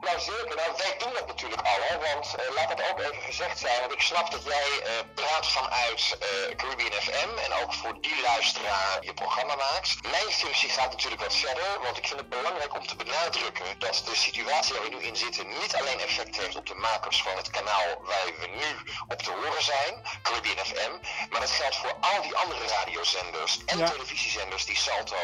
[0.02, 3.22] Nou zeker, nou, wij doen dat natuurlijk al, hè, want eh, laat dat ook even
[3.22, 7.74] gezegd zijn, want ik snap dat jij eh, praat vanuit eh, Caribbean FM en ook
[7.74, 10.02] voor die luisteraar je programma maakt.
[10.02, 14.02] Mijn functie gaat natuurlijk wat verder, want ik vind het belangrijk om te benadrukken dat
[14.06, 17.38] de situatie waar we nu in zitten niet alleen effect heeft op de makers van
[17.38, 20.92] het kanaal waar we nu op te horen zijn, Caribbean FM,
[21.30, 23.90] maar dat geldt voor al die andere radiozenders en Ja.
[23.90, 25.16] televisiezenders die Salto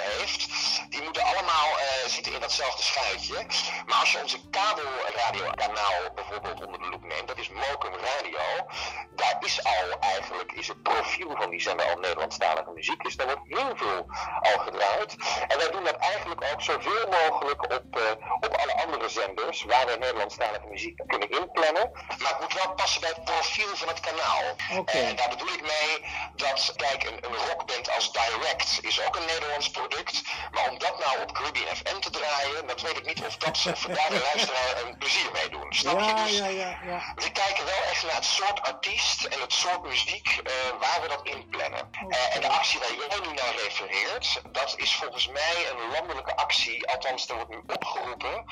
[0.00, 0.46] heeft.
[0.88, 3.46] Die moeten allemaal zitten in datzelfde schuitje.
[3.86, 8.66] Maar als je onze kabelradiokanaal bijvoorbeeld onder de loep neemt, dat is Mokum Radio.
[9.10, 13.02] Daar is al eigenlijk, is het profiel van die zender al Nederlandstalige muziek.
[13.02, 14.06] Dus daar wordt heel veel
[14.40, 15.16] al gedraaid.
[15.48, 18.02] En wij doen dat eigenlijk ook zoveel mogelijk op, eh,
[18.40, 21.90] op alle andere zenders waar we Nederlandstalige muziek kunnen inplannen.
[22.18, 24.44] Maar het moet wel passen bij het profiel van het kanaal.
[24.78, 24.98] Oké.
[24.98, 29.26] En daar bedoel ik mee dat, kijk, een, een rockband als Direct is ook een
[29.26, 30.22] Nederlands product.
[30.50, 33.66] Maar om dat nou op Caribbean FM te draaien, dat weet ik niet of, dat,
[33.72, 35.72] of we daar de luisteraar een plezier mee doen.
[35.74, 36.06] Snap je?
[36.06, 37.12] Ja, Dus ja, ja, ja.
[37.14, 41.08] we kijken wel echt naar het soort artiest en het soort muziek eh, waar we
[41.08, 41.90] dat in plannen.
[42.08, 46.36] Eh, en de actie waar jij nu naar refereert, dat is volgens mij een landelijke
[46.36, 46.88] actie.
[46.88, 48.44] Althans, er wordt nu opgeroepen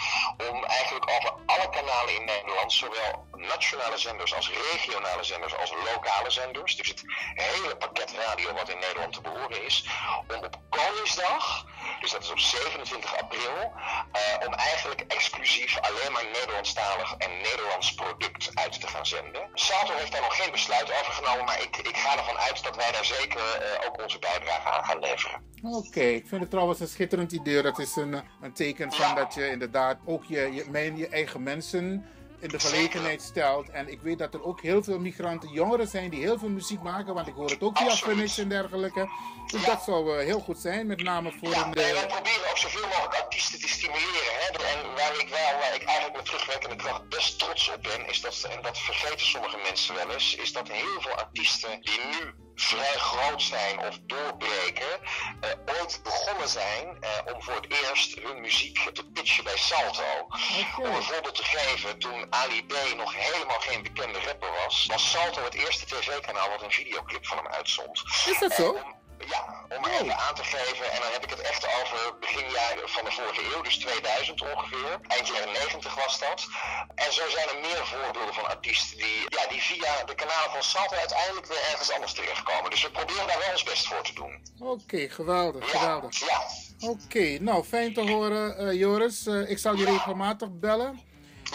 [0.50, 6.30] om eigenlijk over alle kanalen in Nederland, zowel nationale zenders als regionale zenders als lokale
[6.30, 7.02] zenders, dus het
[7.34, 9.86] hele pakket radio wat in Nederland te behoren is,
[10.28, 11.66] om op Koningsdag,
[12.00, 13.72] dus dat is op 27 april,
[14.12, 19.42] eh, om eigenlijk exclusief alleen maar Nederlandstalig en Nederlands product uit te gaan zenden.
[19.54, 22.76] Salto heeft daar nog geen besluit over genomen, maar ik, ik ga ervan uit dat
[22.76, 25.42] wij daar zeker eh, ook onze bijdrage aan gaan leveren.
[25.62, 27.62] Oké, ik vind het trouwens een schitterend idee.
[27.62, 31.42] Dat is een, eh, een teken van dat je inderdaad ook je, je, je eigen
[31.42, 32.04] mensen
[32.40, 33.70] in de gelegenheid stelt.
[33.70, 36.82] En ik weet dat er ook heel veel migranten, jongeren zijn die heel veel muziek
[36.82, 37.14] maken.
[37.14, 39.08] Want ik hoor het ook via Phoenix en dergelijke.
[39.46, 41.70] Dus dat zou eh, heel goed zijn, met name voor Ja, een...
[41.70, 44.34] nee, wij proberen ook zoveel mogelijk artiesten te stimuleren.
[44.40, 44.46] Hè?
[44.48, 48.20] En waar ik wel, waar ik eigenlijk met terugwerkende kracht best trots op ben, is
[48.20, 52.34] dat, en dat vergeten sommige mensen wel eens, is dat heel veel artiesten die nu
[52.60, 55.00] vrij groot zijn of doorbreken,
[55.40, 60.28] eh, ooit begonnen zijn eh, om voor het eerst hun muziek te pitchen bij Salto.
[60.76, 65.10] Om een voorbeeld te geven, toen Ali B nog helemaal geen bekende rapper was, was
[65.10, 68.02] Salto het eerste tv-kanaal wat een videoclip van hem uitzond.
[68.26, 68.78] Is dat zo?
[69.28, 73.04] Ja, om even aan te geven, en dan heb ik het echt over beginjaren van
[73.04, 75.00] de vorige eeuw, dus 2000 ongeveer.
[75.06, 76.46] Eind jaren 90 was dat.
[76.94, 80.62] En zo zijn er meer voorbeelden van artiesten die, ja, die via de kanalen van
[80.62, 82.70] Salto uiteindelijk weer ergens anders terechtkomen.
[82.70, 84.44] Dus we proberen daar wel ons best voor te doen.
[84.58, 86.18] Oké, geweldig, geweldig.
[86.18, 86.40] Ja.
[86.88, 89.26] Oké, nou fijn te horen, eh, Joris.
[89.26, 91.08] Eh, ik zal je regelmatig bellen.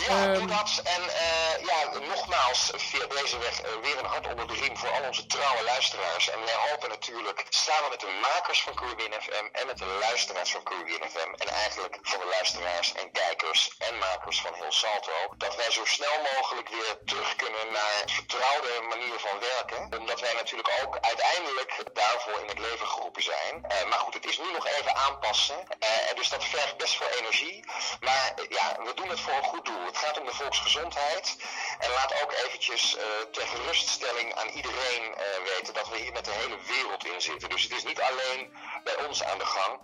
[0.08, 0.82] Ja, Ehm, doe dat.
[0.84, 4.89] En eh, ja, nogmaals, via deze weg eh, weer een hart onder de riem voor
[4.89, 6.30] al onze trouwe luisteraars.
[6.30, 10.52] En wij hopen natuurlijk, samen met de makers van Caribbean FM en met de luisteraars
[10.52, 15.18] van Caribbean FM en eigenlijk van de luisteraars en kijkers en makers van heel Salto,
[15.38, 20.00] dat wij zo snel mogelijk weer terug kunnen naar vertrouwde manier van werken.
[20.00, 23.66] Omdat wij natuurlijk ook uiteindelijk daarvoor in het leven geroepen zijn.
[23.68, 25.68] Eh, maar goed, het is nu nog even aanpassen.
[25.80, 27.64] Eh, dus dat vergt best veel energie.
[27.99, 29.86] Maar eh, ja, we doen het voor een goed doel.
[29.86, 31.36] het gaat om de volksgezondheid.
[31.80, 35.16] En laat ook eventjes uh, ter geruststelling aan iedereen
[35.56, 37.50] weten dat we hier met de hele wereld in zitten.
[37.50, 39.80] Dus het is niet alleen bij ons aan de gang.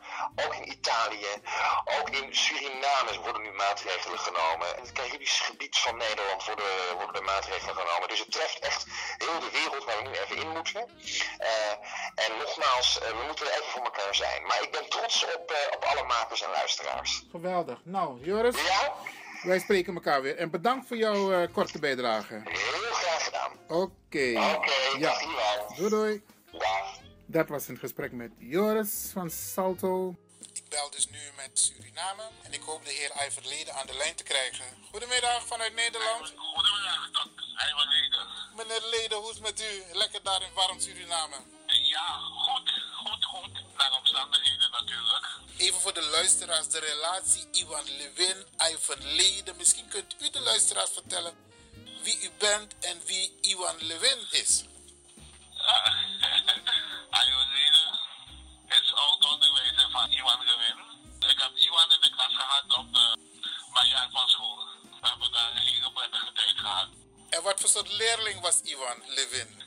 [0.45, 1.41] Ook in Italië,
[1.99, 4.78] ook in Suriname worden nu maatregelen genomen.
[4.78, 8.07] In het Caribisch gebied van Nederland worden, worden er maatregelen genomen.
[8.07, 8.86] Dus het treft echt
[9.18, 10.89] heel de wereld waar we nu even in moeten.
[11.39, 11.72] Uh,
[12.26, 14.45] en nogmaals, we moeten er even voor elkaar zijn.
[14.45, 17.24] Maar ik ben trots op, op alle makers en luisteraars.
[17.32, 17.80] Geweldig.
[17.84, 18.62] Nou, Joris.
[18.62, 18.93] Ja?
[19.43, 20.35] Wij spreken elkaar weer.
[20.37, 22.41] En bedankt voor jouw korte bijdrage.
[22.45, 23.51] Heel graag gedaan.
[23.67, 23.73] Oké.
[23.73, 24.35] Okay.
[24.35, 25.13] Oké, okay, ja.
[25.75, 26.23] Doei doei.
[26.51, 26.99] Ja.
[27.25, 30.15] Dat was een gesprek met Joris van Salto.
[30.53, 34.15] Ik bel dus nu met Suriname en ik hoop de heer Iverleden aan de lijn
[34.15, 34.65] te krijgen.
[34.91, 36.33] Goedemiddag vanuit Nederland.
[36.35, 37.09] Goedemiddag,
[37.69, 38.27] Iverleden.
[38.55, 39.97] Meneer Leden, hoe is het met u?
[39.97, 41.35] Lekker daar in warm Suriname.
[41.67, 42.07] Ja,
[42.45, 43.53] goed, goed, goed.
[43.77, 45.25] Naar omstandigheden natuurlijk.
[45.58, 49.56] Even voor de luisteraars, de relatie Iwan Lewin, Ivan Leden.
[49.58, 51.34] Misschien kunt u de luisteraars vertellen
[52.04, 54.64] wie u bent en wie Iwan Lewin is.
[57.10, 57.99] Ayurveda
[58.82, 60.78] is ook onderwezen van Iwan Lewin.
[61.30, 63.18] Ik heb Iwan in de klas gehad op de
[63.74, 64.58] Majaar van school.
[65.02, 66.88] We hebben daar een hele prettige tijd gehad.
[67.30, 69.61] En wat voor soort leerling was Iwan Levin?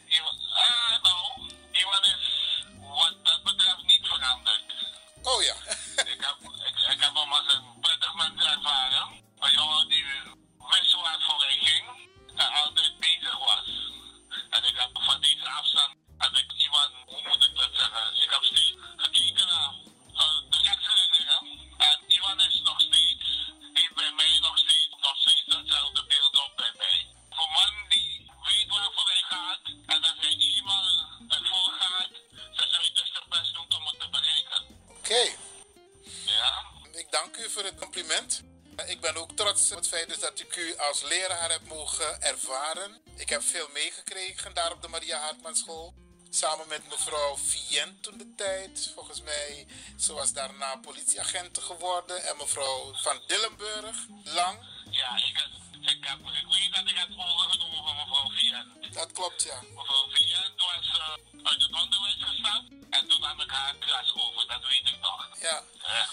[45.57, 45.95] School.
[46.31, 48.93] Samen met mevrouw Vient toen de tijd.
[48.95, 49.67] Volgens mij,
[49.99, 52.25] ze was daarna politieagent geworden.
[52.25, 54.59] En mevrouw van Dillenburg, lang.
[54.91, 55.51] Ja, ik, heb,
[55.81, 58.95] ik, heb, ik weet dat ik het overgenomen van mevrouw Vient.
[58.95, 59.61] Dat klopt, ja.
[59.75, 62.69] Mevrouw Vient was uh, uit het onderwijs gestapt.
[62.91, 65.29] En toen nam ik haar klas over, dat weet ik nog.
[65.41, 65.63] Ja.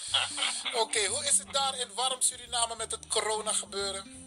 [0.68, 4.21] Oké, okay, hoe is het daar in warm Suriname met het corona gebeuren?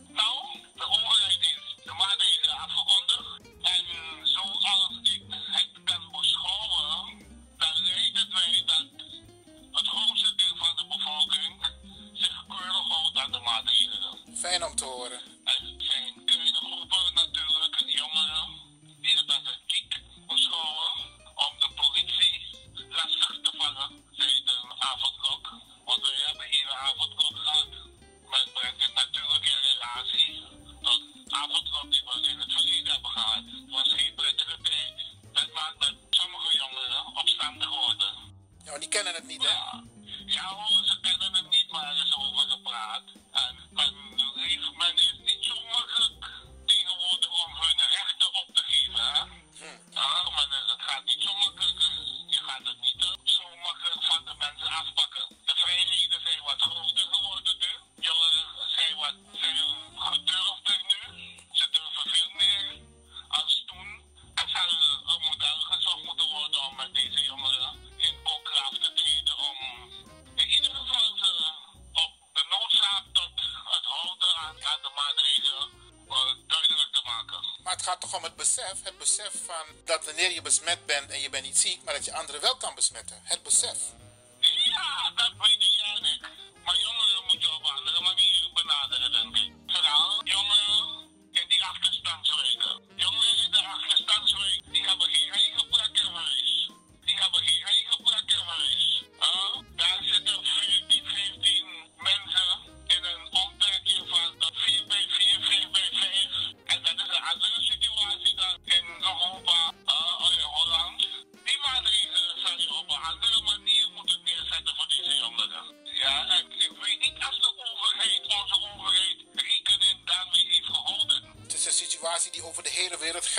[78.82, 82.04] Het besef van dat wanneer je besmet bent en je bent niet ziek, maar dat
[82.04, 83.20] je anderen wel kan besmetten.
[83.22, 83.78] Het besef.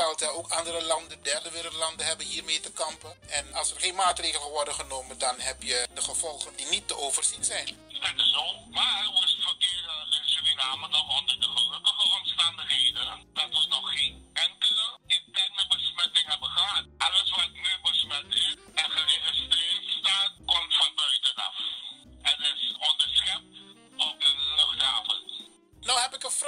[0.05, 3.17] Ook andere landen, derde wereldlanden, hebben hiermee te kampen.
[3.27, 6.97] En als er geen maatregelen worden genomen, dan heb je de gevolgen die niet te
[6.97, 7.65] overzien zijn.
[7.89, 8.43] Dat is zo.
[8.71, 14.99] Maar we verkeren in Suriname nog onder de gelukkige omstandigheden dat we nog geen enkele
[15.07, 16.85] interne besmetting hebben gehad.
[16.97, 17.49] Alles wat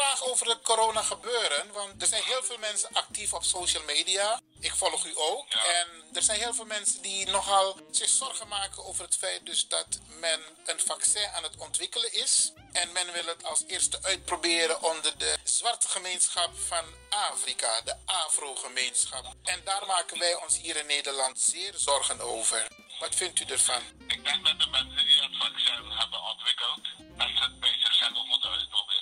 [0.07, 1.71] vraag over het corona gebeuren.
[1.71, 4.39] Want er zijn heel veel mensen actief op social media.
[4.59, 5.53] Ik volg u ook.
[5.53, 9.67] En er zijn heel veel mensen die nogal zich zorgen maken over het feit dus
[9.67, 9.87] dat
[10.19, 12.51] men een vaccin aan het ontwikkelen is.
[12.73, 19.25] En men wil het als eerste uitproberen onder de zwarte gemeenschap van Afrika, de Afro-gemeenschap.
[19.43, 22.67] En daar maken wij ons hier in Nederland zeer zorgen over.
[22.99, 23.81] Wat vindt u ervan?
[24.07, 26.81] Ik denk dat de mensen die het vaccin hebben ontwikkeld,
[27.17, 28.96] dat ze het bij zichzelf moeten uitproberen.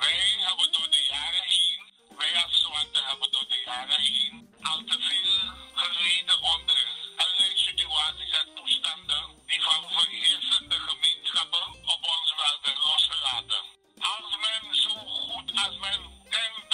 [0.00, 1.80] Wij hebben door de jaren heen,
[2.18, 6.86] wij als zwarten hebben door de jaren heen, al te veel geleden onder
[7.16, 13.62] allerlei situaties en toestanden die van verheersende gemeenschappen op ons werden losgelaten.
[13.98, 16.69] Als men zo goed als men denkt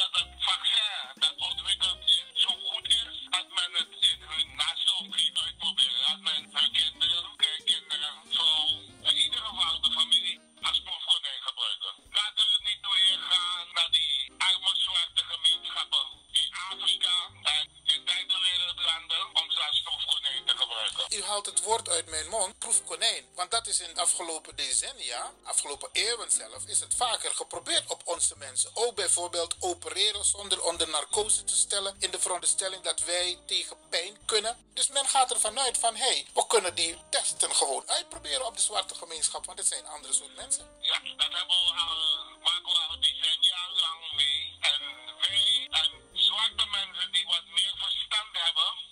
[21.67, 23.25] woord uit mijn mond, proefkonijn.
[23.35, 28.03] Want dat is in de afgelopen decennia, afgelopen eeuwen zelf, is het vaker geprobeerd op
[28.05, 28.71] onze mensen.
[28.75, 34.19] Ook bijvoorbeeld opereren zonder onder narcose te stellen in de veronderstelling dat wij tegen pijn
[34.25, 34.71] kunnen.
[34.75, 38.57] Dus men gaat ervan uit van, hé, hey, we kunnen die testen gewoon uitproberen op
[38.57, 40.77] de zwarte gemeenschap, want het zijn andere soort mensen.
[40.81, 44.59] Ja, dat hebben we al, maken we al decennia lang mee.
[44.61, 44.81] En
[45.21, 48.86] wij en zwarte mensen die wat meer verstand hebben,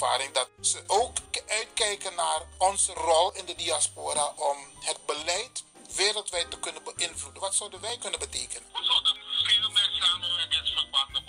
[0.00, 6.58] dat ze ook uitkijken naar onze rol in de diaspora om het beleid wereldwijd te
[6.58, 7.42] kunnen beïnvloeden.
[7.42, 8.68] Wat zouden wij kunnen betekenen?
[8.72, 11.24] We zouden veel meer samenwerkingsverbanden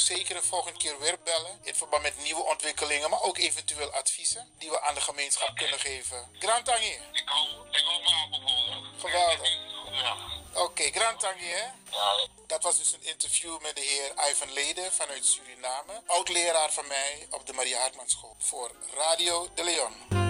[0.00, 1.58] zeker de volgende keer weer bellen.
[1.62, 5.78] In verband met nieuwe ontwikkelingen, maar ook eventueel adviezen die we aan de gemeenschap kunnen
[5.80, 6.28] geven.
[6.38, 7.00] Grand Tangier.
[7.12, 8.84] Ik hou, ik hou me aanbevolen.
[9.00, 9.58] Geweldig.
[9.90, 10.16] Ja.
[10.54, 11.56] Oké, Grand Tangier.
[11.56, 11.64] hè?
[11.96, 12.26] Ja.
[12.46, 16.02] Dat was dus een interview met de heer Ivan Leden vanuit Suriname.
[16.06, 20.29] Oud-leraar van mij op de Maria Hartman School voor Radio de Leon.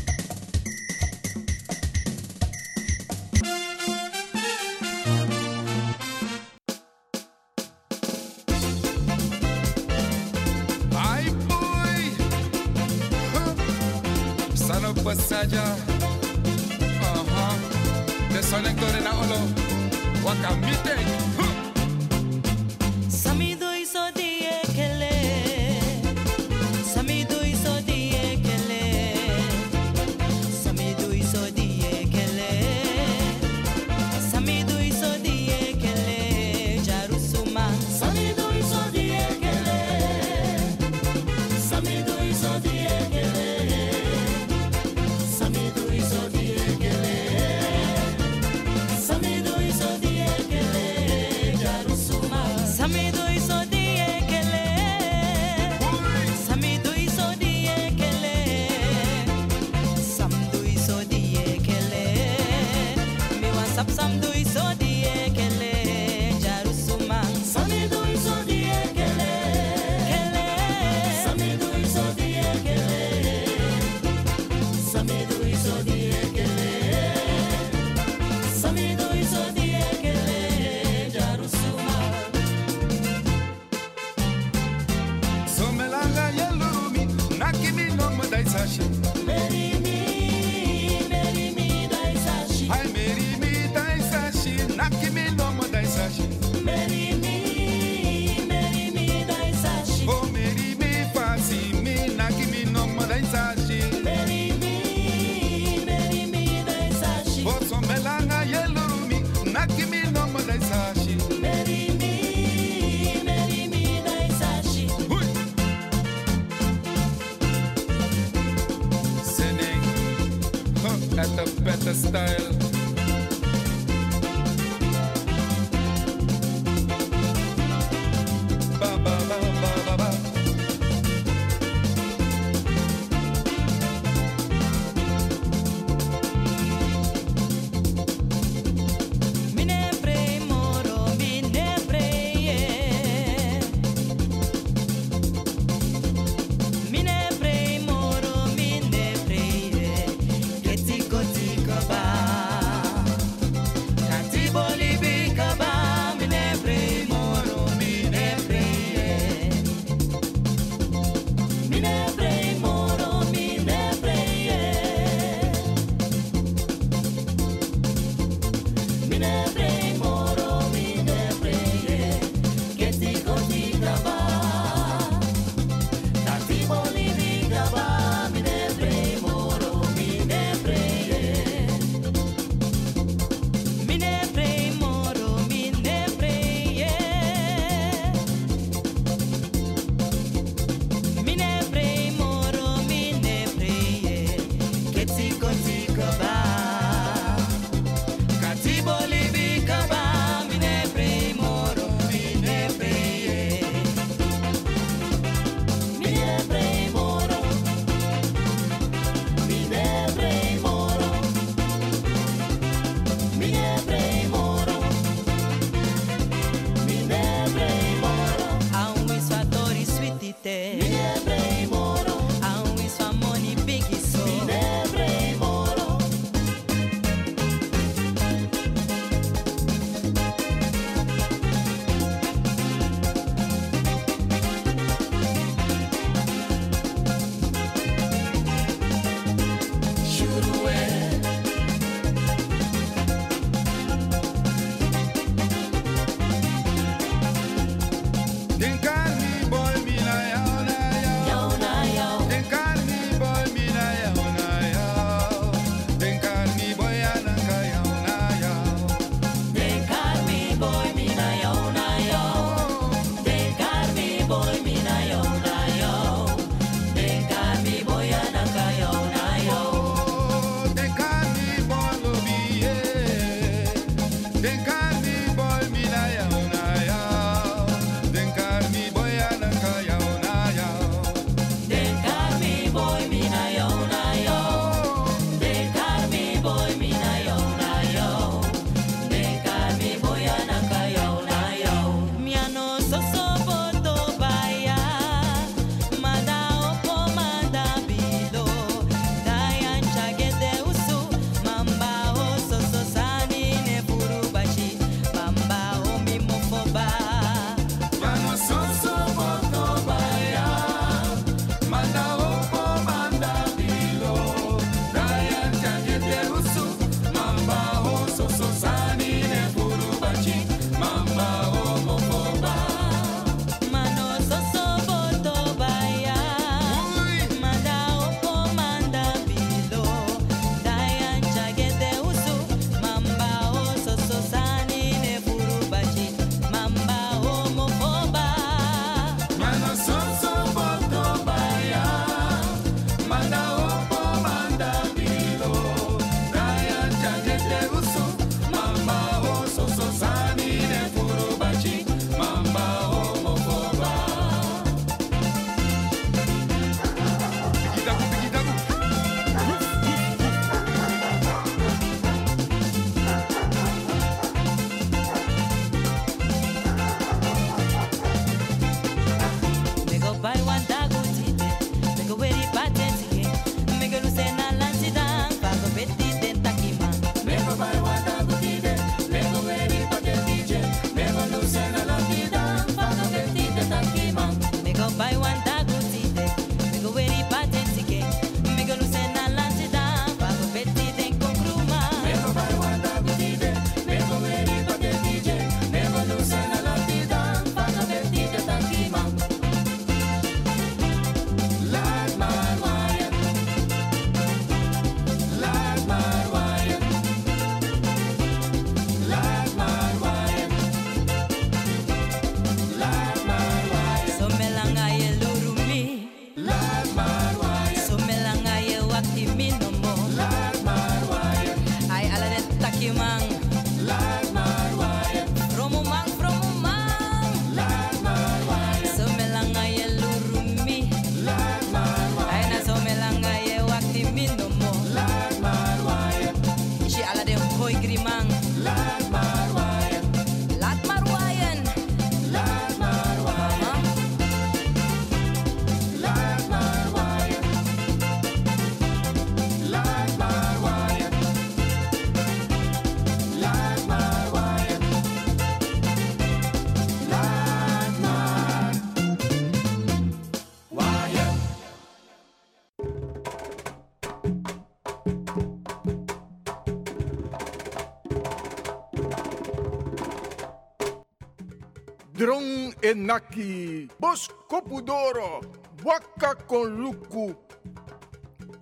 [472.91, 473.89] Enaki.
[473.99, 475.41] Bos kopudoro.
[475.83, 477.35] Waka kon luku.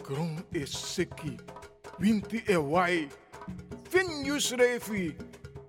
[0.03, 1.37] Kron e seki.
[1.99, 3.09] Winti e wai.
[3.89, 5.15] Fin yus refi.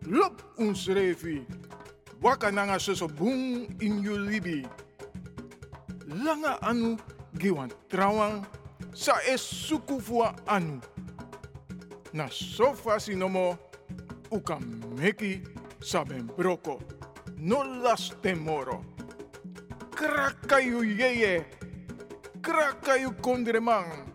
[0.06, 1.44] Lop uns refi.
[2.22, 4.66] Waka nanga soso boom in yu libi.
[6.08, 6.96] Langa anu
[7.36, 8.44] giwan trawang.
[8.92, 10.80] Sa e suku fua anu.
[12.12, 13.58] Na sofa sinomo.
[14.30, 14.58] Uka
[14.94, 15.42] meki
[15.80, 16.80] saben broko.
[17.40, 18.84] No las temoro.
[19.96, 21.46] Krakayu yeye.
[22.42, 24.12] Krakayu kondremang.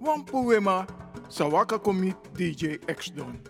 [0.00, 0.86] Wan poema
[1.28, 3.40] sa waka komi DJ X Don.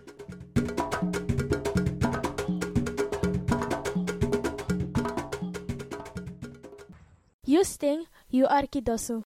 [7.45, 9.23] Justing, you arkidosu.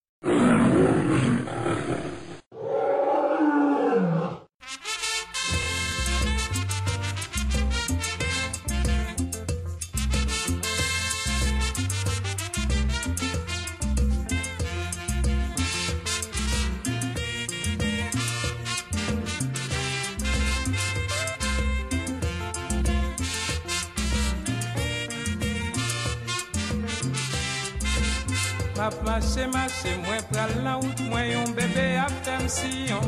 [29.86, 33.06] Mache mwen pral nan wout mwen yon bebe ap fem siyon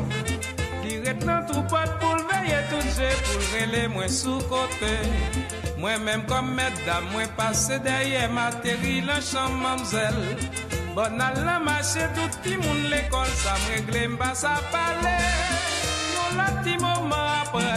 [0.82, 4.92] Diret nan troupot pou lveye tout je pou rele mwen sou kote.
[5.78, 10.18] Mwen menm kom meddam mwen pase derye materi lan chan mamzel.
[10.94, 15.16] Bon al lan mache tout ti moun l'ekol sa mregle mba sa pale.
[16.14, 17.74] Yon la ti mouman apre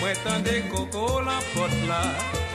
[0.00, 2.02] Mwen tande koko lan pot la.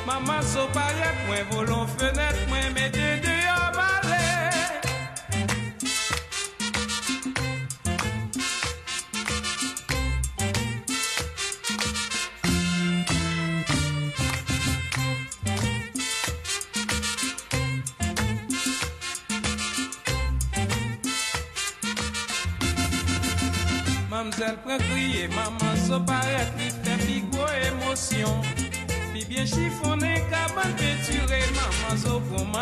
[0.07, 3.37] Maman so payet mwen volon fenet mwen mette de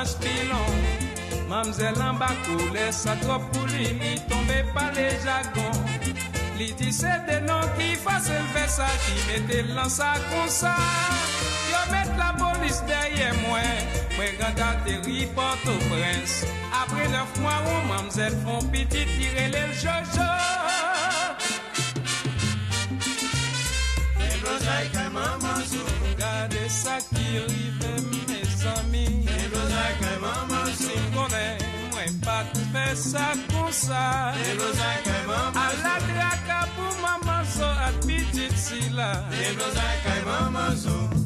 [0.06, 1.50] must long.
[1.50, 5.80] Mamselle en bas coulait sa robe pour lui, n'y tombait pas les jargons.
[6.58, 10.76] Li c'est des noms qui faisaient le versa, qui mettait l'ansa comme ça.
[11.72, 13.66] Yo mettre la police derrière moi,
[14.16, 16.46] moi ganda terri Port-au-Prince.
[16.82, 20.32] Après neuf mois oh, où mamselle font petit tirer les jojo.
[24.20, 24.36] Les
[26.18, 28.15] gardez ça qui arrive
[32.96, 34.32] sa kon sa
[35.56, 41.25] Ala de akabou maman zo ak pitit sila Negozay kay maman zo.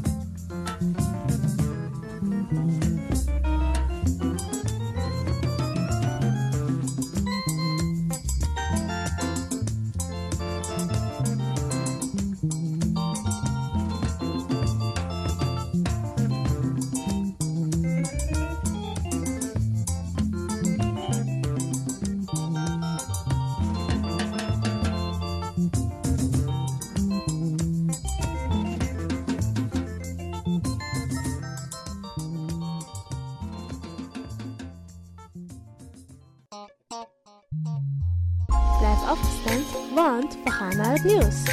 [40.91, 41.48] We gaan